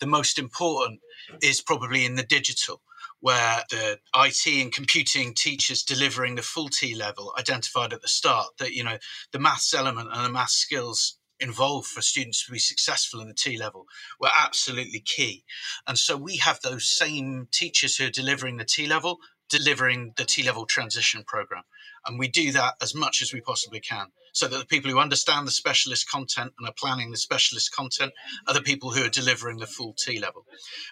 the 0.00 0.06
most 0.06 0.38
important 0.38 1.00
is 1.42 1.60
probably 1.60 2.04
in 2.04 2.16
the 2.16 2.22
digital, 2.22 2.82
where 3.20 3.62
the 3.70 3.98
IT 4.16 4.46
and 4.46 4.72
computing 4.72 5.34
teachers 5.34 5.82
delivering 5.82 6.34
the 6.34 6.42
full 6.42 6.68
T 6.68 6.94
level 6.94 7.32
identified 7.38 7.92
at 7.92 8.02
the 8.02 8.08
start 8.08 8.48
that, 8.58 8.72
you 8.72 8.82
know, 8.82 8.98
the 9.32 9.38
maths 9.38 9.74
element 9.74 10.08
and 10.12 10.24
the 10.24 10.30
maths 10.30 10.54
skills 10.54 11.18
involved 11.38 11.88
for 11.88 12.02
students 12.02 12.44
to 12.46 12.52
be 12.52 12.58
successful 12.58 13.20
in 13.20 13.28
the 13.28 13.34
T 13.34 13.58
level 13.58 13.86
were 14.20 14.30
absolutely 14.36 15.00
key. 15.00 15.44
And 15.86 15.98
so 15.98 16.16
we 16.16 16.36
have 16.36 16.60
those 16.60 16.86
same 16.86 17.48
teachers 17.50 17.96
who 17.96 18.06
are 18.06 18.10
delivering 18.10 18.56
the 18.56 18.64
T 18.64 18.86
level, 18.86 19.18
delivering 19.48 20.14
the 20.16 20.24
T 20.24 20.42
level 20.42 20.66
transition 20.66 21.24
program. 21.26 21.64
And 22.06 22.18
we 22.18 22.28
do 22.28 22.52
that 22.52 22.74
as 22.82 22.94
much 22.94 23.22
as 23.22 23.32
we 23.32 23.40
possibly 23.40 23.80
can 23.80 24.08
so 24.32 24.48
that 24.48 24.58
the 24.58 24.66
people 24.66 24.90
who 24.90 24.98
understand 24.98 25.46
the 25.46 25.52
specialist 25.52 26.10
content 26.10 26.52
and 26.58 26.66
are 26.66 26.74
planning 26.76 27.10
the 27.10 27.16
specialist 27.16 27.74
content 27.74 28.12
are 28.48 28.54
the 28.54 28.62
people 28.62 28.90
who 28.90 29.04
are 29.04 29.10
delivering 29.10 29.58
the 29.58 29.66
full 29.66 29.94
T 29.98 30.18
level. 30.18 30.44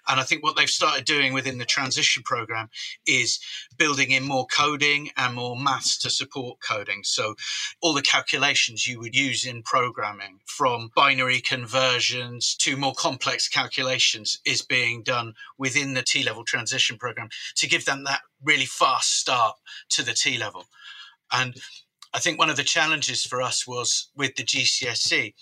And 0.08 0.20
I 0.20 0.24
think 0.24 0.42
what 0.42 0.56
they've 0.56 0.68
started 0.68 1.04
doing 1.04 1.32
within 1.32 1.58
the 1.58 1.64
transition 1.64 2.22
program 2.22 2.68
is 3.06 3.40
building 3.78 4.10
in 4.10 4.24
more 4.24 4.46
coding 4.46 5.10
and 5.16 5.34
more 5.34 5.56
maths 5.58 5.98
to 5.98 6.10
support 6.10 6.58
coding. 6.60 7.00
So 7.02 7.34
all 7.80 7.94
the 7.94 8.02
calculations 8.02 8.86
you 8.86 9.00
would 9.00 9.16
use 9.16 9.46
in 9.46 9.62
programming 9.62 10.40
from 10.44 10.90
binary 10.94 11.40
conversions 11.40 12.54
to 12.56 12.76
more 12.76 12.94
complex 12.94 13.48
calculations 13.48 14.38
is 14.44 14.62
being 14.62 15.02
done 15.02 15.34
within 15.58 15.94
the 15.94 16.02
T 16.02 16.22
level 16.22 16.44
transition 16.44 16.98
program 16.98 17.30
to 17.56 17.68
give 17.68 17.86
them 17.86 18.04
that 18.04 18.20
really 18.42 18.66
fast 18.66 19.18
start 19.18 19.56
to 19.90 20.02
the 20.04 20.12
T 20.12 20.38
level. 20.38 20.66
And 21.32 21.54
I 22.12 22.18
think 22.18 22.38
one 22.38 22.50
of 22.50 22.56
the 22.56 22.64
challenges 22.64 23.24
for 23.24 23.40
us 23.40 23.66
was 23.66 24.10
with 24.16 24.36
the 24.36 24.44
GCSE, 24.44 25.34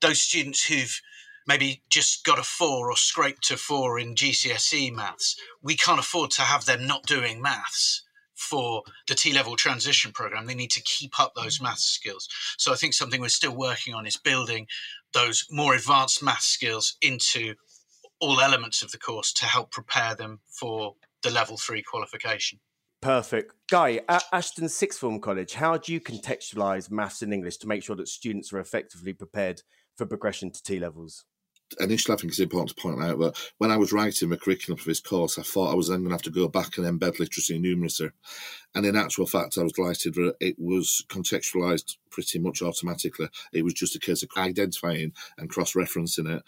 those 0.00 0.20
students 0.20 0.64
who've 0.64 1.00
maybe 1.46 1.82
just 1.88 2.24
got 2.24 2.38
a 2.38 2.42
four 2.42 2.90
or 2.90 2.96
scraped 2.96 3.50
a 3.50 3.56
four 3.56 3.98
in 3.98 4.14
GCSE 4.14 4.94
maths, 4.94 5.36
we 5.62 5.76
can't 5.76 6.00
afford 6.00 6.30
to 6.32 6.42
have 6.42 6.66
them 6.66 6.86
not 6.86 7.06
doing 7.06 7.40
maths 7.40 8.02
for 8.34 8.82
the 9.08 9.14
T 9.14 9.32
level 9.32 9.56
transition 9.56 10.12
program. 10.12 10.46
They 10.46 10.54
need 10.54 10.70
to 10.72 10.82
keep 10.82 11.18
up 11.18 11.34
those 11.34 11.58
mm. 11.58 11.62
maths 11.62 11.84
skills. 11.84 12.28
So 12.56 12.72
I 12.72 12.76
think 12.76 12.94
something 12.94 13.20
we're 13.20 13.28
still 13.28 13.56
working 13.56 13.94
on 13.94 14.06
is 14.06 14.16
building 14.16 14.66
those 15.12 15.44
more 15.50 15.74
advanced 15.74 16.22
maths 16.22 16.46
skills 16.46 16.96
into 17.02 17.54
all 18.20 18.40
elements 18.40 18.82
of 18.82 18.90
the 18.92 18.98
course 18.98 19.32
to 19.32 19.44
help 19.44 19.70
prepare 19.70 20.14
them 20.14 20.40
for 20.48 20.94
the 21.22 21.30
level 21.30 21.56
three 21.56 21.82
qualification. 21.82 22.60
Perfect. 23.00 23.54
Guy, 23.70 24.00
at 24.08 24.24
Ashton 24.32 24.68
Sixth 24.68 24.98
Form 24.98 25.20
College, 25.20 25.54
how 25.54 25.76
do 25.76 25.92
you 25.92 26.00
contextualise 26.00 26.90
maths 26.90 27.22
and 27.22 27.32
English 27.32 27.58
to 27.58 27.68
make 27.68 27.82
sure 27.82 27.96
that 27.96 28.08
students 28.08 28.52
are 28.52 28.58
effectively 28.58 29.12
prepared 29.12 29.62
for 29.96 30.06
progression 30.06 30.50
to 30.50 30.62
T 30.62 30.80
levels? 30.80 31.24
initially, 31.80 32.14
I 32.14 32.16
think 32.16 32.30
it's 32.30 32.40
important 32.40 32.70
to 32.70 32.82
point 32.82 33.02
out 33.02 33.18
that 33.18 33.38
when 33.58 33.70
I 33.70 33.76
was 33.76 33.92
writing 33.92 34.28
the 34.28 34.36
curriculum 34.36 34.78
for 34.78 34.88
this 34.88 35.00
course, 35.00 35.38
I 35.38 35.42
thought 35.42 35.70
I 35.70 35.74
was 35.74 35.88
then 35.88 35.98
going 35.98 36.10
to 36.10 36.14
have 36.14 36.22
to 36.22 36.30
go 36.30 36.48
back 36.48 36.78
and 36.78 36.86
embed 36.86 37.18
literacy 37.18 37.56
and 37.56 37.64
numeracy. 37.64 38.10
And 38.74 38.86
in 38.86 38.96
actual 38.96 39.26
fact, 39.26 39.58
I 39.58 39.62
was 39.62 39.72
delighted 39.72 40.14
that 40.14 40.34
it 40.40 40.56
was 40.58 41.04
contextualised 41.08 41.96
pretty 42.10 42.38
much 42.38 42.62
automatically. 42.62 43.28
It 43.52 43.62
was 43.62 43.74
just 43.74 43.96
a 43.96 44.00
case 44.00 44.22
of 44.22 44.30
identifying 44.36 45.12
and 45.36 45.50
cross 45.50 45.74
referencing 45.74 46.34
it. 46.36 46.42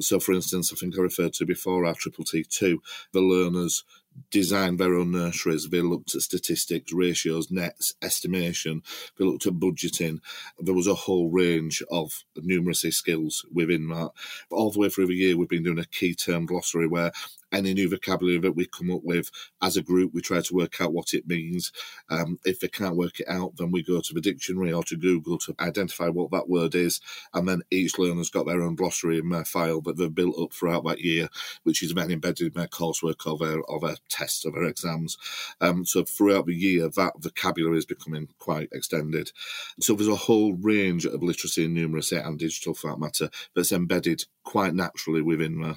So, 0.00 0.20
for 0.20 0.32
instance, 0.32 0.72
I 0.72 0.76
think 0.76 0.96
I 0.96 1.02
referred 1.02 1.32
to 1.34 1.46
before 1.46 1.84
our 1.84 1.94
Triple 1.94 2.24
T2, 2.24 2.78
the 3.12 3.20
learners 3.20 3.84
designed 4.30 4.78
their 4.78 4.94
own 4.94 5.12
nurseries. 5.12 5.68
They 5.68 5.80
looked 5.80 6.14
at 6.14 6.22
statistics, 6.22 6.92
ratios, 6.92 7.50
nets, 7.50 7.94
estimation. 8.02 8.82
They 9.18 9.24
looked 9.24 9.46
at 9.46 9.54
budgeting. 9.54 10.20
There 10.58 10.74
was 10.74 10.86
a 10.86 10.94
whole 10.94 11.30
range 11.30 11.82
of 11.90 12.24
numeracy 12.36 12.92
skills 12.92 13.44
within 13.52 13.88
that. 13.88 14.10
All 14.50 14.70
the 14.70 14.78
way 14.78 14.88
through 14.88 15.06
the 15.08 15.14
year, 15.14 15.36
we've 15.36 15.48
been 15.48 15.62
doing 15.64 15.78
a 15.78 15.84
key 15.84 16.14
term 16.14 16.46
glossary 16.46 16.86
where 16.86 17.12
any 17.52 17.74
new 17.74 17.88
vocabulary 17.88 18.38
that 18.38 18.56
we 18.56 18.66
come 18.66 18.90
up 18.90 19.02
with 19.02 19.30
as 19.62 19.76
a 19.76 19.82
group, 19.82 20.12
we 20.14 20.20
try 20.20 20.40
to 20.40 20.54
work 20.54 20.80
out 20.80 20.92
what 20.92 21.14
it 21.14 21.26
means. 21.26 21.72
Um, 22.08 22.38
if 22.44 22.60
they 22.60 22.68
can't 22.68 22.96
work 22.96 23.20
it 23.20 23.28
out, 23.28 23.56
then 23.56 23.70
we 23.70 23.82
go 23.82 24.00
to 24.00 24.14
the 24.14 24.20
dictionary 24.20 24.72
or 24.72 24.82
to 24.84 24.96
Google 24.96 25.38
to 25.38 25.54
identify 25.60 26.08
what 26.08 26.30
that 26.30 26.48
word 26.48 26.74
is. 26.74 27.00
And 27.34 27.48
then 27.48 27.62
each 27.70 27.98
learner's 27.98 28.30
got 28.30 28.46
their 28.46 28.62
own 28.62 28.74
glossary 28.74 29.18
in 29.18 29.28
their 29.28 29.44
file 29.44 29.80
that 29.82 29.96
they've 29.96 30.14
built 30.14 30.38
up 30.40 30.52
throughout 30.52 30.84
that 30.84 31.00
year, 31.00 31.28
which 31.64 31.82
is 31.82 31.94
then 31.94 32.10
embedded 32.10 32.48
in 32.48 32.52
their 32.52 32.68
coursework 32.68 33.26
or 33.26 33.38
their, 33.38 33.60
or 33.62 33.80
their 33.80 33.96
tests 34.08 34.44
or 34.44 34.52
their 34.52 34.64
exams. 34.64 35.16
Um, 35.60 35.84
so 35.84 36.04
throughout 36.04 36.46
the 36.46 36.54
year, 36.54 36.88
that 36.88 37.14
vocabulary 37.18 37.78
is 37.78 37.86
becoming 37.86 38.28
quite 38.38 38.68
extended. 38.72 39.32
So 39.80 39.94
there's 39.94 40.08
a 40.08 40.16
whole 40.16 40.54
range 40.54 41.04
of 41.06 41.22
literacy 41.22 41.64
and 41.64 41.76
numeracy 41.76 42.24
and 42.24 42.38
digital 42.38 42.74
for 42.74 42.90
that 42.90 43.00
matter 43.00 43.30
that's 43.54 43.72
embedded 43.72 44.24
quite 44.44 44.74
naturally 44.74 45.22
within 45.22 45.60
there. 45.60 45.76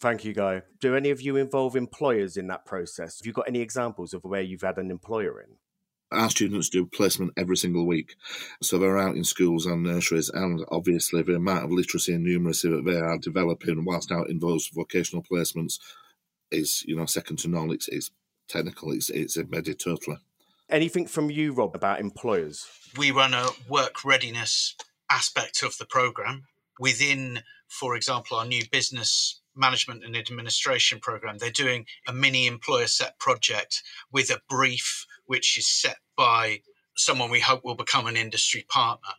Thank 0.00 0.24
you, 0.24 0.32
Guy. 0.32 0.62
Do 0.80 0.96
any 0.96 1.10
of 1.10 1.20
you 1.20 1.36
involve 1.36 1.76
employers 1.76 2.38
in 2.38 2.46
that 2.46 2.64
process? 2.64 3.18
Have 3.18 3.26
you 3.26 3.34
got 3.34 3.48
any 3.48 3.60
examples 3.60 4.14
of 4.14 4.24
where 4.24 4.40
you've 4.40 4.62
had 4.62 4.78
an 4.78 4.90
employer 4.90 5.40
in? 5.42 5.56
Our 6.10 6.30
students 6.30 6.70
do 6.70 6.86
placement 6.86 7.34
every 7.36 7.56
single 7.56 7.86
week. 7.86 8.16
So 8.62 8.78
they're 8.78 8.98
out 8.98 9.14
in 9.14 9.24
schools 9.24 9.66
and 9.66 9.82
nurseries, 9.82 10.30
and 10.30 10.64
obviously 10.70 11.22
the 11.22 11.36
amount 11.36 11.64
of 11.64 11.70
literacy 11.70 12.14
and 12.14 12.26
numeracy 12.26 12.74
that 12.74 12.90
they 12.90 12.98
are 12.98 13.18
developing 13.18 13.84
whilst 13.84 14.10
out 14.10 14.30
in 14.30 14.38
those 14.38 14.68
vocational 14.72 15.22
placements 15.22 15.78
is, 16.50 16.82
you 16.86 16.96
know, 16.96 17.06
second 17.06 17.38
to 17.40 17.48
none. 17.48 17.70
It's, 17.70 17.86
it's 17.88 18.10
technical. 18.48 18.92
It's 18.92 19.10
it's 19.10 19.36
embedded 19.36 19.78
totally. 19.78 20.16
Anything 20.68 21.06
from 21.06 21.30
you, 21.30 21.52
Rob, 21.52 21.76
about 21.76 22.00
employers? 22.00 22.66
We 22.96 23.10
run 23.10 23.34
a 23.34 23.48
work 23.68 24.04
readiness 24.04 24.76
aspect 25.10 25.62
of 25.62 25.76
the 25.78 25.86
program 25.86 26.44
within, 26.78 27.42
for 27.68 27.94
example, 27.96 28.38
our 28.38 28.46
new 28.46 28.62
business 28.70 29.39
management 29.54 30.04
and 30.04 30.16
administration 30.16 31.00
program. 31.00 31.38
They're 31.38 31.50
doing 31.50 31.86
a 32.06 32.12
mini 32.12 32.46
employer 32.46 32.86
set 32.86 33.18
project 33.18 33.82
with 34.12 34.30
a 34.30 34.40
brief 34.48 35.06
which 35.26 35.58
is 35.58 35.68
set 35.68 35.98
by 36.16 36.60
someone 36.96 37.30
we 37.30 37.40
hope 37.40 37.64
will 37.64 37.74
become 37.74 38.06
an 38.06 38.16
industry 38.16 38.64
partner. 38.68 39.10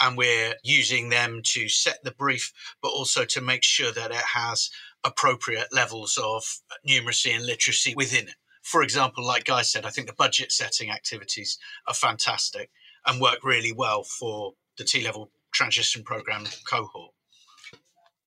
And 0.00 0.16
we're 0.16 0.54
using 0.62 1.08
them 1.08 1.40
to 1.46 1.68
set 1.68 2.04
the 2.04 2.12
brief, 2.12 2.52
but 2.80 2.88
also 2.88 3.24
to 3.24 3.40
make 3.40 3.64
sure 3.64 3.92
that 3.92 4.10
it 4.10 4.16
has 4.16 4.70
appropriate 5.02 5.72
levels 5.72 6.18
of 6.22 6.44
numeracy 6.88 7.34
and 7.34 7.44
literacy 7.44 7.94
within 7.96 8.28
it. 8.28 8.36
For 8.62 8.82
example, 8.82 9.26
like 9.26 9.44
Guy 9.44 9.62
said, 9.62 9.84
I 9.84 9.90
think 9.90 10.06
the 10.06 10.14
budget 10.14 10.52
setting 10.52 10.90
activities 10.90 11.58
are 11.86 11.94
fantastic 11.94 12.70
and 13.06 13.20
work 13.20 13.44
really 13.44 13.72
well 13.72 14.04
for 14.04 14.54
the 14.78 14.84
T 14.84 15.04
level 15.04 15.30
transition 15.52 16.02
program 16.02 16.44
cohort. 16.64 17.12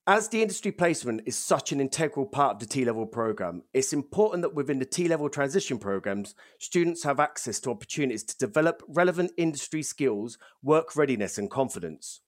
As 0.09 0.29
the 0.29 0.41
industry 0.41 0.71
placement 0.71 1.23
is 1.25 1.35
such 1.35 1.73
an 1.73 1.81
integral 1.81 2.25
part 2.25 2.53
of 2.53 2.59
the 2.61 2.65
T 2.65 2.85
level 2.85 3.05
program, 3.05 3.63
it's 3.73 3.91
important 3.91 4.41
that 4.41 4.55
within 4.55 4.79
the 4.79 4.85
T 4.85 5.09
level 5.09 5.27
transition 5.27 5.77
programs, 5.77 6.33
students 6.59 7.03
have 7.03 7.19
access 7.19 7.59
to 7.59 7.71
opportunities 7.71 8.23
to 8.23 8.37
develop 8.37 8.81
relevant 8.87 9.33
industry 9.35 9.83
skills, 9.83 10.37
work 10.63 10.95
readiness, 10.95 11.37
and 11.37 11.51
confidence. 11.51 12.21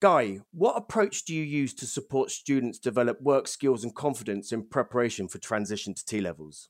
Guy, 0.00 0.40
what 0.52 0.76
approach 0.76 1.24
do 1.24 1.34
you 1.34 1.42
use 1.42 1.72
to 1.72 1.86
support 1.86 2.30
students 2.30 2.78
develop 2.78 3.18
work 3.22 3.48
skills 3.48 3.82
and 3.82 3.94
confidence 3.94 4.52
in 4.52 4.62
preparation 4.68 5.26
for 5.26 5.38
transition 5.38 5.94
to 5.94 6.04
T 6.04 6.20
levels? 6.20 6.68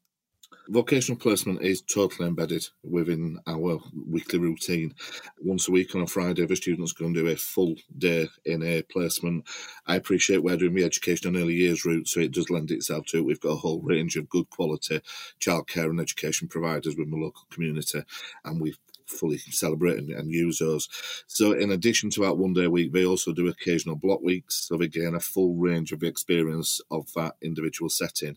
Vocational 0.69 1.19
placement 1.19 1.63
is 1.63 1.83
totally 1.83 2.29
embedded 2.29 2.65
within 2.85 3.39
our 3.47 3.81
weekly 4.07 4.39
routine. 4.39 4.95
Once 5.41 5.69
a 5.69 5.73
week 5.73 5.95
on 5.95 6.03
a 6.03 6.07
Friday, 6.07 6.47
the 6.47 6.55
students 6.55 6.93
go 6.93 7.07
and 7.07 7.15
do 7.15 7.27
a 7.27 7.35
full 7.35 7.75
day 7.99 8.29
in 8.45 8.63
a 8.63 8.83
placement. 8.83 9.45
I 9.87 9.97
appreciate 9.97 10.43
we're 10.43 10.57
doing 10.57 10.75
the 10.75 10.85
education 10.85 11.29
and 11.29 11.37
early 11.37 11.55
years 11.55 11.85
route, 11.85 12.07
so 12.07 12.21
it 12.21 12.33
does 12.33 12.51
lend 12.51 12.71
itself 12.71 13.07
to 13.07 13.19
it. 13.19 13.25
We've 13.25 13.41
got 13.41 13.51
a 13.51 13.57
whole 13.57 13.81
range 13.81 14.17
of 14.17 14.29
good 14.29 14.49
quality 14.51 15.01
childcare 15.41 15.91
and 15.91 16.01
education 16.01 16.47
providers 16.47 16.97
within 16.97 17.11
the 17.11 17.17
local 17.17 17.47
community, 17.51 18.05
and 18.45 18.61
we've 18.61 18.79
fully 19.11 19.39
celebrate 19.39 19.99
and, 19.99 20.11
and, 20.11 20.31
use 20.31 20.59
those. 20.59 20.89
So, 21.27 21.53
in 21.53 21.71
addition 21.71 22.11
to 22.11 22.21
that 22.23 22.37
one 22.37 22.53
day 22.53 22.65
a 22.65 22.71
week, 22.71 22.93
they 22.93 23.05
also 23.05 23.33
do 23.33 23.49
occasional 23.49 23.97
block 23.97 24.23
weeks. 24.23 24.67
So, 24.67 24.77
they 24.77 24.89
gain 24.89 25.15
a 25.15 25.21
full 25.21 25.55
range 25.55 25.93
of 25.93 26.03
experience 26.03 26.81
of 26.91 27.13
that 27.15 27.35
individual 27.43 27.91
setting. 27.91 28.37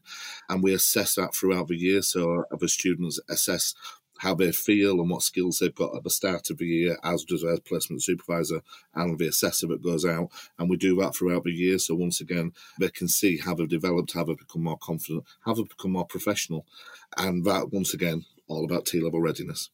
And 0.50 0.64
we 0.64 0.74
assess 0.74 1.16
that 1.16 1.36
throughout 1.36 1.68
the 1.68 1.78
year. 1.78 2.02
So, 2.02 2.46
the 2.60 2.68
students 2.68 3.20
assess 3.30 3.76
how 4.20 4.34
they 4.34 4.52
feel 4.52 5.02
and 5.02 5.10
what 5.10 5.22
skills 5.22 5.60
they've 5.60 5.76
got 5.76 5.96
at 5.96 6.04
the 6.04 6.10
start 6.10 6.50
of 6.50 6.58
the 6.58 6.66
year, 6.66 6.98
as 7.04 7.26
does 7.26 7.44
our 7.44 7.58
placement 7.60 8.02
supervisor 8.02 8.62
and 8.96 9.18
the 9.20 9.28
assessor 9.28 9.68
that 9.68 9.84
goes 9.84 10.06
out. 10.06 10.30
And 10.58 10.70
we 10.70 10.78
do 10.78 10.96
that 10.98 11.16
throughout 11.16 11.44
the 11.44 11.52
year. 11.52 11.78
So 11.78 11.96
once 11.96 12.22
again, 12.22 12.54
they 12.80 12.90
can 12.90 13.08
see 13.08 13.38
how 13.38 13.54
they've 13.54 13.68
developed, 13.68 14.14
how 14.14 14.24
they've 14.24 14.38
become 14.38 14.64
more 14.64 14.78
confident, 14.78 15.26
how 15.42 15.54
they've 15.54 15.68
become 15.68 15.92
more 15.92 16.06
professional. 16.06 16.66
And 17.18 17.44
that, 17.46 17.74
once 17.74 17.94
again, 17.94 18.26
all 18.48 18.64
about 18.64 18.86
T 18.86 19.02
level 19.02 19.22
readiness. 19.22 19.70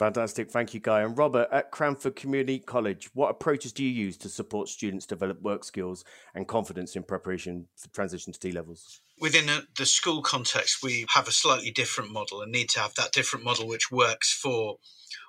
Fantastic. 0.00 0.50
Thank 0.50 0.72
you, 0.72 0.80
Guy. 0.80 1.02
And 1.02 1.18
Robert, 1.18 1.46
at 1.52 1.70
Cranford 1.70 2.16
Community 2.16 2.58
College, 2.58 3.10
what 3.12 3.28
approaches 3.28 3.70
do 3.70 3.84
you 3.84 3.90
use 3.90 4.16
to 4.16 4.30
support 4.30 4.70
students 4.70 5.04
develop 5.04 5.42
work 5.42 5.62
skills 5.62 6.06
and 6.34 6.48
confidence 6.48 6.96
in 6.96 7.02
preparation 7.02 7.66
for 7.76 7.90
transition 7.90 8.32
to 8.32 8.40
T 8.40 8.50
levels? 8.50 9.02
Within 9.20 9.50
the 9.76 9.84
school 9.84 10.22
context, 10.22 10.82
we 10.82 11.04
have 11.10 11.28
a 11.28 11.32
slightly 11.32 11.70
different 11.70 12.12
model 12.12 12.40
and 12.40 12.50
need 12.50 12.70
to 12.70 12.80
have 12.80 12.94
that 12.94 13.12
different 13.12 13.44
model 13.44 13.68
which 13.68 13.90
works 13.90 14.32
for 14.32 14.76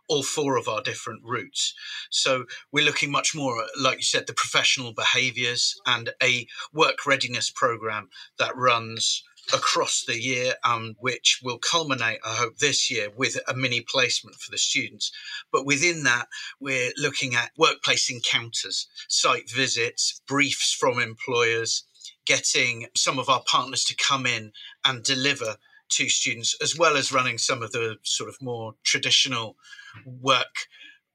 all 0.07 0.23
four 0.23 0.55
of 0.55 0.69
our 0.69 0.81
different 0.81 1.21
routes. 1.25 1.73
So 2.09 2.45
we're 2.71 2.85
looking 2.85 3.11
much 3.11 3.35
more, 3.35 3.65
like 3.77 3.97
you 3.97 4.03
said, 4.03 4.25
the 4.25 4.33
professional 4.33 4.93
behaviours 4.93 5.75
and 5.85 6.11
a 6.23 6.47
work 6.73 7.05
readiness 7.05 7.49
program 7.49 8.07
that 8.39 8.55
runs 8.55 9.21
across 9.53 10.03
the 10.03 10.21
year, 10.21 10.55
um, 10.63 10.95
which 10.99 11.39
will 11.43 11.57
culminate, 11.57 12.19
I 12.25 12.35
hope, 12.35 12.57
this 12.57 12.89
year 12.91 13.09
with 13.15 13.37
a 13.47 13.53
mini 13.53 13.81
placement 13.81 14.37
for 14.37 14.51
the 14.51 14.57
students. 14.57 15.11
But 15.51 15.65
within 15.65 16.03
that, 16.03 16.27
we're 16.59 16.91
looking 16.97 17.35
at 17.35 17.51
workplace 17.57 18.09
encounters, 18.09 18.87
site 19.07 19.49
visits, 19.49 20.21
briefs 20.27 20.73
from 20.73 20.99
employers, 20.99 21.83
getting 22.25 22.87
some 22.95 23.19
of 23.19 23.29
our 23.29 23.43
partners 23.45 23.83
to 23.85 23.95
come 23.95 24.25
in 24.25 24.51
and 24.85 25.03
deliver 25.03 25.57
to 25.89 26.09
students, 26.09 26.55
as 26.61 26.77
well 26.77 26.95
as 26.95 27.11
running 27.11 27.37
some 27.37 27.61
of 27.61 27.71
the 27.71 27.97
sort 28.03 28.29
of 28.29 28.41
more 28.41 28.75
traditional 28.83 29.57
work 30.05 30.67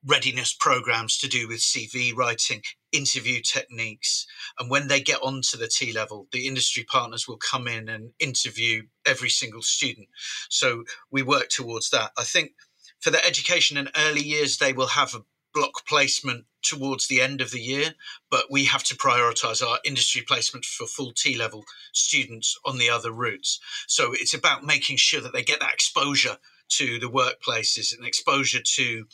readiness 0.06 0.54
programs 0.58 1.18
to 1.18 1.28
do 1.28 1.48
with 1.48 1.58
CV 1.58 2.14
writing, 2.14 2.62
interview 2.92 3.40
techniques. 3.40 4.26
And 4.58 4.70
when 4.70 4.88
they 4.88 5.00
get 5.00 5.22
onto 5.22 5.56
the 5.56 5.68
T 5.68 5.92
level, 5.92 6.28
the 6.32 6.46
industry 6.46 6.84
partners 6.84 7.26
will 7.26 7.38
come 7.38 7.66
in 7.66 7.88
and 7.88 8.12
interview 8.18 8.84
every 9.06 9.30
single 9.30 9.62
student. 9.62 10.08
So 10.48 10.84
we 11.10 11.22
work 11.22 11.48
towards 11.48 11.90
that. 11.90 12.12
I 12.16 12.24
think 12.24 12.52
for 13.00 13.10
the 13.10 13.24
education 13.24 13.76
and 13.76 13.90
early 13.96 14.22
years, 14.22 14.58
they 14.58 14.72
will 14.72 14.88
have 14.88 15.14
a 15.14 15.24
block 15.52 15.86
placement 15.86 16.44
towards 16.62 17.08
the 17.08 17.20
end 17.20 17.40
of 17.40 17.50
the 17.50 17.60
year, 17.60 17.94
but 18.30 18.44
we 18.50 18.66
have 18.66 18.84
to 18.84 18.94
prioritize 18.96 19.66
our 19.66 19.78
industry 19.84 20.22
placement 20.26 20.64
for 20.64 20.86
full 20.86 21.12
T 21.12 21.36
level 21.36 21.64
students 21.92 22.58
on 22.64 22.78
the 22.78 22.90
other 22.90 23.10
routes. 23.10 23.58
So 23.86 24.12
it's 24.12 24.34
about 24.34 24.64
making 24.64 24.98
sure 24.98 25.20
that 25.20 25.32
they 25.32 25.42
get 25.42 25.60
that 25.60 25.72
exposure 25.72 26.36
to 26.68 26.98
the 26.98 27.10
workplaces 27.10 27.96
and 27.96 28.06
exposure 28.06 28.62
to 28.62 29.04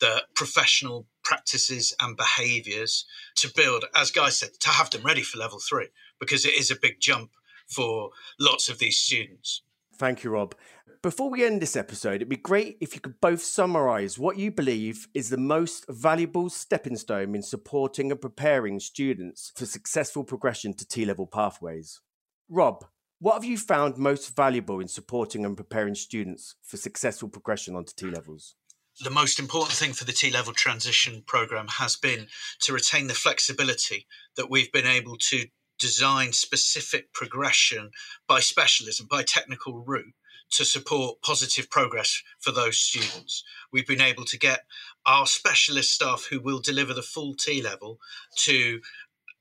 the 0.00 0.22
professional 0.34 1.06
practices 1.24 1.94
and 2.00 2.16
behaviors 2.16 3.06
to 3.36 3.52
build, 3.54 3.84
as 3.94 4.10
Guy 4.10 4.30
said, 4.30 4.50
to 4.60 4.68
have 4.68 4.90
them 4.90 5.02
ready 5.02 5.22
for 5.22 5.38
level 5.38 5.60
three, 5.60 5.88
because 6.18 6.44
it 6.44 6.58
is 6.58 6.70
a 6.70 6.76
big 6.80 7.00
jump 7.00 7.30
for 7.68 8.10
lots 8.38 8.68
of 8.68 8.78
these 8.78 8.98
students. 8.98 9.62
Thank 9.96 10.24
you, 10.24 10.30
Rob. 10.30 10.54
Before 11.02 11.30
we 11.30 11.44
end 11.44 11.60
this 11.60 11.76
episode, 11.76 12.16
it'd 12.16 12.28
be 12.28 12.36
great 12.36 12.78
if 12.80 12.94
you 12.94 13.00
could 13.00 13.20
both 13.20 13.42
summarise 13.42 14.18
what 14.18 14.36
you 14.36 14.52
believe 14.52 15.08
is 15.14 15.30
the 15.30 15.36
most 15.36 15.84
valuable 15.88 16.48
stepping 16.48 16.96
stone 16.96 17.34
in 17.34 17.42
supporting 17.42 18.12
and 18.12 18.20
preparing 18.20 18.78
students 18.78 19.52
for 19.56 19.66
successful 19.66 20.22
progression 20.22 20.74
to 20.74 20.86
T 20.86 21.04
level 21.04 21.26
pathways. 21.26 22.00
Rob, 22.48 22.84
what 23.22 23.34
have 23.34 23.44
you 23.44 23.56
found 23.56 23.96
most 23.96 24.34
valuable 24.34 24.80
in 24.80 24.88
supporting 24.88 25.44
and 25.44 25.56
preparing 25.56 25.94
students 25.94 26.56
for 26.60 26.76
successful 26.76 27.28
progression 27.28 27.76
onto 27.76 27.94
T 27.94 28.06
levels? 28.06 28.56
the 29.00 29.10
most 29.10 29.38
important 29.38 29.72
thing 29.72 29.92
for 29.92 30.04
the 30.04 30.12
T 30.12 30.30
level 30.30 30.52
transition 30.52 31.22
program 31.26 31.66
has 31.66 31.96
been 31.96 32.26
to 32.60 32.72
retain 32.74 33.06
the 33.06 33.14
flexibility 33.14 34.06
that 34.36 34.50
we've 34.50 34.70
been 34.70 34.86
able 34.86 35.16
to 35.16 35.46
design 35.78 36.32
specific 36.32 37.12
progression 37.12 37.90
by 38.28 38.38
specialism, 38.38 39.06
by 39.10 39.22
technical 39.22 39.82
route 39.82 40.14
to 40.50 40.64
support 40.64 41.22
positive 41.22 41.70
progress 41.70 42.22
for 42.38 42.52
those 42.52 42.78
students. 42.78 43.42
We've 43.72 43.86
been 43.86 44.02
able 44.02 44.26
to 44.26 44.38
get 44.38 44.60
our 45.06 45.26
specialist 45.26 45.92
staff 45.92 46.26
who 46.28 46.40
will 46.40 46.60
deliver 46.60 46.92
the 46.92 47.02
full 47.02 47.34
T 47.34 47.62
level 47.62 47.98
to 48.44 48.80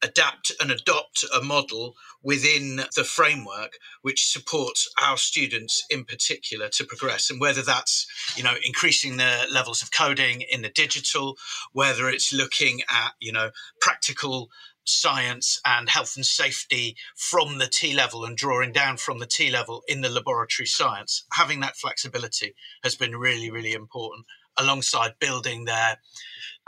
adapt 0.04 0.52
and 0.60 0.72
adopt 0.72 1.24
a 1.36 1.42
model 1.42 1.96
within 2.24 2.82
the 2.96 3.04
framework 3.04 3.78
which 4.02 4.28
supports 4.28 4.90
our 5.02 5.18
students 5.18 5.84
in 5.90 6.06
particular 6.06 6.70
to 6.70 6.86
progress. 6.86 7.30
And 7.30 7.40
whether 7.40 7.62
that's 7.62 8.08
you 8.36 8.44
know 8.44 8.56
increasing 8.64 9.18
the 9.18 9.48
levels 9.52 9.82
of 9.82 9.92
coding 9.92 10.42
in 10.42 10.62
the 10.62 10.70
digital 10.70 11.38
whether 11.74 12.10
it's 12.10 12.34
looking 12.34 12.82
at 12.90 13.14
you 13.20 13.32
know 13.32 13.52
practical 13.80 14.50
science 14.86 15.62
and 15.64 15.90
health 15.90 16.16
and 16.16 16.26
safety 16.26 16.96
from 17.16 17.60
the 17.60 17.68
T 17.68 17.94
level 17.94 18.26
and 18.26 18.36
drawing 18.36 18.72
down 18.72 18.98
from 18.98 19.20
the 19.20 19.28
T 19.28 19.52
level 19.52 19.84
in 19.88 20.02
the 20.02 20.10
laboratory 20.10 20.66
science 20.66 21.24
having 21.34 21.60
that 21.60 21.78
flexibility 21.78 22.56
has 22.84 22.96
been 22.96 23.16
really 23.16 23.52
really 23.52 23.74
important 23.74 24.26
alongside 24.58 25.14
building 25.20 25.66
their 25.66 25.98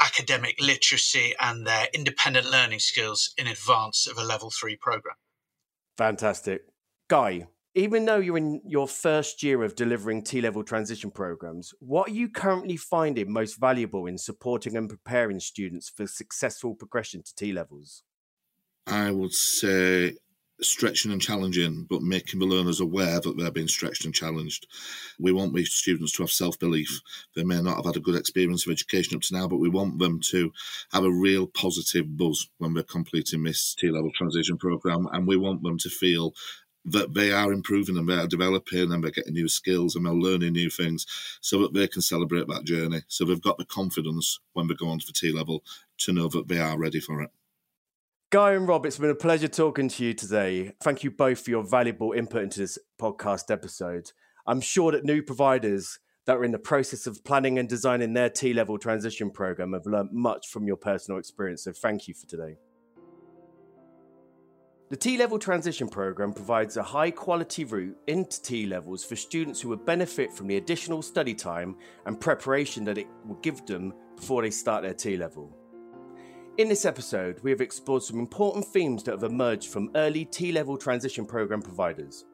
academic 0.04 0.56
literacy 0.60 1.34
and 1.40 1.66
their 1.66 1.88
independent 1.94 2.50
learning 2.50 2.80
skills 2.80 3.34
in 3.38 3.48
advance 3.48 4.08
of 4.08 4.18
a 4.18 4.24
level 4.24 4.52
three 4.52 4.76
program. 4.76 5.16
Fantastic. 5.98 6.62
Guy, 7.10 7.48
even 7.76 8.06
though 8.06 8.18
you're 8.18 8.38
in 8.38 8.62
your 8.66 8.88
first 8.88 9.42
year 9.42 9.64
of 9.64 9.76
delivering 9.76 10.24
T 10.24 10.42
level 10.42 10.64
transition 10.64 11.10
programs, 11.10 11.74
what 11.80 12.10
are 12.10 12.14
you 12.14 12.30
currently 12.30 12.78
finding 12.78 13.32
most 13.32 13.60
valuable 13.60 14.06
in 14.06 14.18
supporting 14.18 14.76
and 14.76 14.90
preparing 14.90 15.40
students 15.40 15.90
for 15.90 16.06
successful 16.06 16.76
progression 16.76 17.24
to 17.24 17.36
T 17.36 17.52
levels? 17.52 18.04
I 18.86 19.12
would 19.12 19.34
say 19.34 20.18
stretching 20.64 21.12
and 21.12 21.22
challenging, 21.22 21.86
but 21.90 22.02
making 22.02 22.40
the 22.40 22.46
learners 22.46 22.80
aware 22.80 23.20
that 23.20 23.38
they're 23.38 23.52
being 23.52 23.68
stretched 23.68 24.06
and 24.06 24.14
challenged. 24.14 24.68
We 25.20 25.32
want 25.32 25.54
these 25.54 25.72
students 25.72 26.12
to 26.14 26.24
have 26.24 26.32
self 26.32 26.58
belief. 26.60 27.02
They 27.36 27.44
may 27.44 27.62
not 27.62 27.78
have 27.78 27.86
had 27.86 27.98
a 27.98 28.02
good 28.02 28.16
experience 28.16 28.66
of 28.66 28.72
education 28.72 29.16
up 29.16 29.22
to 29.24 29.34
now, 29.36 29.48
but 29.48 29.58
we 29.58 29.70
want 29.70 30.00
them 30.00 30.20
to 30.32 30.52
have 30.92 31.04
a 31.04 31.12
real 31.12 31.48
positive 31.48 32.18
buzz 32.18 32.50
when 32.58 32.74
they're 32.74 32.84
completing 32.84 33.44
this 33.44 33.76
T 33.76 33.90
level 33.90 34.12
transition 34.12 34.58
program. 34.58 35.08
And 35.12 35.28
we 35.28 35.38
want 35.38 35.64
them 35.64 35.78
to 35.80 35.90
feel 35.90 36.34
that 36.86 37.14
they 37.14 37.32
are 37.32 37.54
improving 37.54 37.98
and 37.98 38.08
they 38.10 38.16
are 38.16 38.28
developing 38.28 38.92
and 38.92 39.04
they're 39.04 39.12
getting 39.12 39.34
new 39.34 39.48
skills 39.48 39.96
and 39.96 40.06
they're 40.06 40.14
learning 40.14 40.54
new 40.54 40.70
things 40.70 41.06
so 41.42 41.60
that 41.60 41.74
they 41.74 41.88
can 41.88 42.02
celebrate 42.02 42.48
that 42.48 42.66
journey. 42.66 43.02
So 43.08 43.24
they've 43.26 43.42
got 43.42 43.58
the 43.58 43.66
confidence 43.66 44.40
when 44.54 44.68
they 44.68 44.74
go 44.74 44.90
on 44.90 45.00
to 45.00 45.06
the 45.06 45.14
T 45.14 45.32
level 45.32 45.64
to 46.00 46.14
know 46.14 46.28
that 46.30 46.48
they 46.48 46.60
are 46.60 46.78
ready 46.78 47.00
for 47.00 47.22
it. 47.22 47.30
Guy 48.34 48.54
and 48.54 48.68
Rob, 48.68 48.88
it's 48.88 48.98
been 48.98 49.12
a 49.12 49.14
pleasure 49.14 49.48
talking 49.48 49.88
to 49.90 50.04
you 50.04 50.16
today. 50.16 50.72
Thank 50.82 51.04
you 51.04 51.12
both 51.12 51.42
for 51.42 51.52
your 51.52 51.62
valuable 51.62 52.14
input 52.14 52.42
into 52.42 52.62
this 52.62 52.80
podcast 53.00 53.52
episode. 53.52 54.12
I'm 54.48 54.60
sure 54.60 54.92
that 54.92 55.06
new 55.06 55.22
providers 55.22 56.00
that 56.26 56.38
are 56.38 56.44
in 56.44 56.52
the 56.52 56.58
process 56.58 57.06
of 57.06 57.24
planning 57.24 57.60
and 57.60 57.70
designing 57.70 58.14
their 58.14 58.32
T 58.32 58.52
level 58.52 58.80
transition 58.80 59.30
program 59.30 59.74
have 59.74 59.86
learned 59.86 60.14
much 60.14 60.48
from 60.48 60.66
your 60.66 60.78
personal 60.78 61.20
experience. 61.20 61.66
So 61.66 61.74
thank 61.74 62.08
you 62.08 62.16
for 62.16 62.26
today. 62.26 62.56
The 64.90 64.98
T 64.98 65.16
level 65.20 65.38
transition 65.38 65.88
program 65.88 66.34
provides 66.34 66.76
a 66.76 66.82
high 66.82 67.12
quality 67.12 67.66
route 67.66 67.96
into 68.08 68.42
T 68.42 68.66
levels 68.66 69.06
for 69.06 69.16
students 69.16 69.62
who 69.62 69.70
would 69.70 69.86
benefit 69.86 70.34
from 70.34 70.48
the 70.48 70.58
additional 70.58 71.04
study 71.04 71.36
time 71.36 71.76
and 72.08 72.20
preparation 72.20 72.84
that 72.86 72.98
it 72.98 73.06
will 73.28 73.40
give 73.44 73.64
them 73.68 73.94
before 74.16 74.42
they 74.42 74.50
start 74.50 74.82
their 74.82 74.96
T 74.96 75.18
level. 75.18 75.56
In 76.60 76.70
this 76.70 76.86
episode, 76.86 77.40
we 77.42 77.50
have 77.50 77.62
explored 77.62 78.04
some 78.04 78.20
important 78.20 78.64
themes 78.64 79.02
that 79.04 79.14
have 79.14 79.24
emerged 79.24 79.70
from 79.70 79.90
early 79.96 80.24
T 80.26 80.52
level 80.52 80.78
transition 80.78 81.26
program 81.26 81.64
providers. 81.64 82.26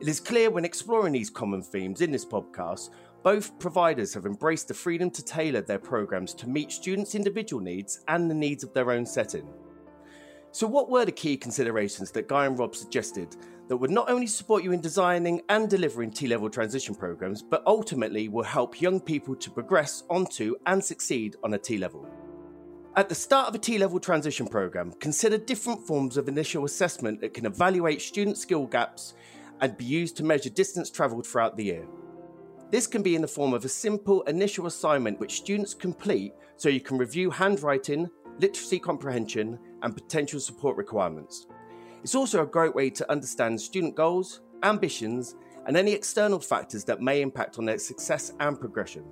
It 0.00 0.08
is 0.08 0.18
clear 0.18 0.50
when 0.50 0.64
exploring 0.64 1.12
these 1.12 1.28
common 1.28 1.60
themes 1.60 2.00
in 2.00 2.10
this 2.10 2.24
podcast, 2.24 2.88
both 3.22 3.58
providers 3.58 4.14
have 4.14 4.24
embraced 4.24 4.68
the 4.68 4.72
freedom 4.72 5.10
to 5.10 5.22
tailor 5.22 5.60
their 5.60 5.78
programs 5.78 6.32
to 6.34 6.48
meet 6.48 6.72
students' 6.72 7.14
individual 7.14 7.62
needs 7.62 8.02
and 8.08 8.30
the 8.30 8.34
needs 8.34 8.64
of 8.64 8.72
their 8.72 8.90
own 8.90 9.04
setting. 9.04 9.46
So, 10.50 10.66
what 10.66 10.88
were 10.88 11.04
the 11.04 11.12
key 11.12 11.36
considerations 11.36 12.10
that 12.12 12.28
Guy 12.28 12.46
and 12.46 12.58
Rob 12.58 12.74
suggested 12.74 13.36
that 13.68 13.76
would 13.76 13.90
not 13.90 14.08
only 14.08 14.26
support 14.26 14.64
you 14.64 14.72
in 14.72 14.80
designing 14.80 15.42
and 15.50 15.68
delivering 15.68 16.12
T 16.12 16.28
level 16.28 16.48
transition 16.48 16.94
programs, 16.94 17.42
but 17.42 17.62
ultimately 17.66 18.30
will 18.30 18.42
help 18.42 18.80
young 18.80 19.00
people 19.00 19.36
to 19.36 19.50
progress 19.50 20.02
onto 20.08 20.56
and 20.64 20.82
succeed 20.82 21.36
on 21.44 21.52
a 21.52 21.58
T 21.58 21.76
level? 21.76 22.08
At 22.96 23.08
the 23.08 23.14
start 23.16 23.48
of 23.48 23.56
a 23.56 23.58
T 23.58 23.76
level 23.76 23.98
transition 23.98 24.46
program, 24.46 24.92
consider 25.00 25.36
different 25.36 25.84
forms 25.84 26.16
of 26.16 26.28
initial 26.28 26.64
assessment 26.64 27.20
that 27.22 27.34
can 27.34 27.44
evaluate 27.44 28.00
student 28.00 28.38
skill 28.38 28.66
gaps 28.66 29.14
and 29.60 29.76
be 29.76 29.84
used 29.84 30.16
to 30.18 30.22
measure 30.22 30.48
distance 30.48 30.90
travelled 30.90 31.26
throughout 31.26 31.56
the 31.56 31.64
year. 31.64 31.88
This 32.70 32.86
can 32.86 33.02
be 33.02 33.16
in 33.16 33.22
the 33.22 33.26
form 33.26 33.52
of 33.52 33.64
a 33.64 33.68
simple 33.68 34.22
initial 34.22 34.66
assignment 34.66 35.18
which 35.18 35.38
students 35.38 35.74
complete 35.74 36.34
so 36.56 36.68
you 36.68 36.80
can 36.80 36.96
review 36.96 37.30
handwriting, 37.30 38.08
literacy 38.38 38.78
comprehension, 38.78 39.58
and 39.82 39.92
potential 39.92 40.38
support 40.38 40.76
requirements. 40.76 41.48
It's 42.04 42.14
also 42.14 42.44
a 42.44 42.46
great 42.46 42.76
way 42.76 42.90
to 42.90 43.10
understand 43.10 43.60
student 43.60 43.96
goals, 43.96 44.42
ambitions, 44.62 45.34
and 45.66 45.76
any 45.76 45.90
external 45.90 46.38
factors 46.38 46.84
that 46.84 47.02
may 47.02 47.22
impact 47.22 47.58
on 47.58 47.64
their 47.64 47.78
success 47.78 48.34
and 48.38 48.60
progression. 48.60 49.04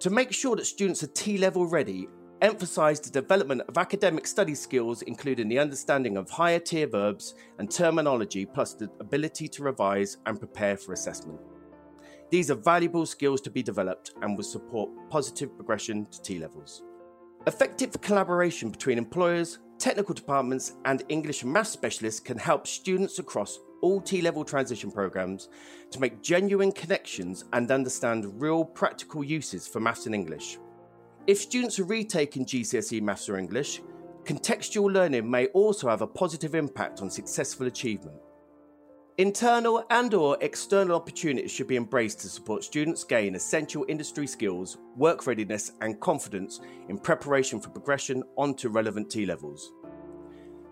To 0.00 0.10
make 0.10 0.32
sure 0.32 0.56
that 0.56 0.66
students 0.66 1.04
are 1.04 1.08
T 1.08 1.38
level 1.38 1.66
ready, 1.66 2.08
emphasise 2.42 3.00
the 3.00 3.10
development 3.10 3.62
of 3.68 3.78
academic 3.78 4.26
study 4.26 4.54
skills, 4.54 5.02
including 5.02 5.48
the 5.48 5.58
understanding 5.58 6.16
of 6.16 6.30
higher 6.30 6.58
tier 6.58 6.86
verbs 6.86 7.34
and 7.58 7.70
terminology, 7.70 8.46
plus 8.46 8.74
the 8.74 8.90
ability 9.00 9.48
to 9.48 9.62
revise 9.62 10.16
and 10.26 10.38
prepare 10.38 10.76
for 10.76 10.92
assessment. 10.92 11.40
These 12.30 12.50
are 12.50 12.54
valuable 12.54 13.06
skills 13.06 13.40
to 13.42 13.50
be 13.50 13.62
developed 13.62 14.12
and 14.22 14.36
will 14.36 14.44
support 14.44 14.90
positive 15.10 15.54
progression 15.56 16.06
to 16.12 16.22
T 16.22 16.38
levels. 16.38 16.82
Effective 17.46 18.00
collaboration 18.00 18.70
between 18.70 18.98
employers, 18.98 19.58
technical 19.78 20.14
departments, 20.14 20.76
and 20.84 21.02
English 21.08 21.42
and 21.42 21.52
Maths 21.52 21.70
specialists 21.70 22.20
can 22.20 22.38
help 22.38 22.66
students 22.66 23.18
across 23.18 23.58
all 23.82 24.00
T 24.00 24.20
level 24.20 24.44
transition 24.44 24.90
programs 24.90 25.48
to 25.90 26.00
make 26.00 26.22
genuine 26.22 26.70
connections 26.70 27.44
and 27.52 27.70
understand 27.70 28.40
real 28.40 28.64
practical 28.64 29.24
uses 29.24 29.66
for 29.66 29.80
maths 29.80 30.06
and 30.06 30.14
English. 30.14 30.58
If 31.26 31.38
students 31.38 31.78
are 31.78 31.84
retaking 31.84 32.46
GCSE 32.46 33.02
Maths 33.02 33.28
or 33.28 33.36
English, 33.36 33.82
contextual 34.24 34.92
learning 34.92 35.30
may 35.30 35.46
also 35.48 35.88
have 35.88 36.00
a 36.00 36.06
positive 36.06 36.54
impact 36.54 37.02
on 37.02 37.10
successful 37.10 37.66
achievement. 37.66 38.16
Internal 39.18 39.84
and 39.90 40.14
or 40.14 40.38
external 40.40 40.96
opportunities 40.96 41.50
should 41.50 41.66
be 41.66 41.76
embraced 41.76 42.20
to 42.20 42.28
support 42.28 42.64
students 42.64 43.04
gain 43.04 43.34
essential 43.34 43.84
industry 43.86 44.26
skills, 44.26 44.78
work 44.96 45.26
readiness 45.26 45.72
and 45.82 46.00
confidence 46.00 46.60
in 46.88 46.96
preparation 46.96 47.60
for 47.60 47.68
progression 47.68 48.22
onto 48.36 48.70
relevant 48.70 49.10
T 49.10 49.26
levels. 49.26 49.72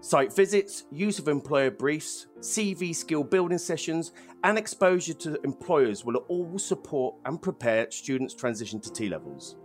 Site 0.01 0.35
visits, 0.35 0.85
use 0.91 1.19
of 1.19 1.29
employer 1.29 1.71
briefs, 1.71 2.29
CV 2.39 2.95
skill 2.95 3.23
building 3.23 3.59
sessions, 3.59 4.13
and 4.45 4.57
exposure 4.57 5.13
to 5.13 5.39
employers 5.43 6.07
will 6.07 6.17
all 6.29 6.59
support 6.59 7.17
and 7.27 7.43
prepare 7.43 7.91
students' 7.91 8.33
transition 8.33 8.81
to 8.81 8.91
T 8.91 9.11
levels. 9.11 9.57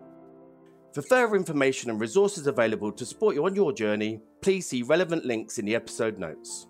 For 0.94 1.02
further 1.02 1.36
information 1.36 1.90
and 1.90 2.00
resources 2.00 2.46
available 2.46 2.92
to 2.92 3.04
support 3.04 3.34
you 3.34 3.44
on 3.48 3.56
your 3.56 3.74
journey, 3.74 4.22
please 4.42 4.68
see 4.68 4.84
relevant 4.84 5.26
links 5.26 5.58
in 5.58 5.66
the 5.66 5.74
episode 5.74 6.20
notes. 6.20 6.68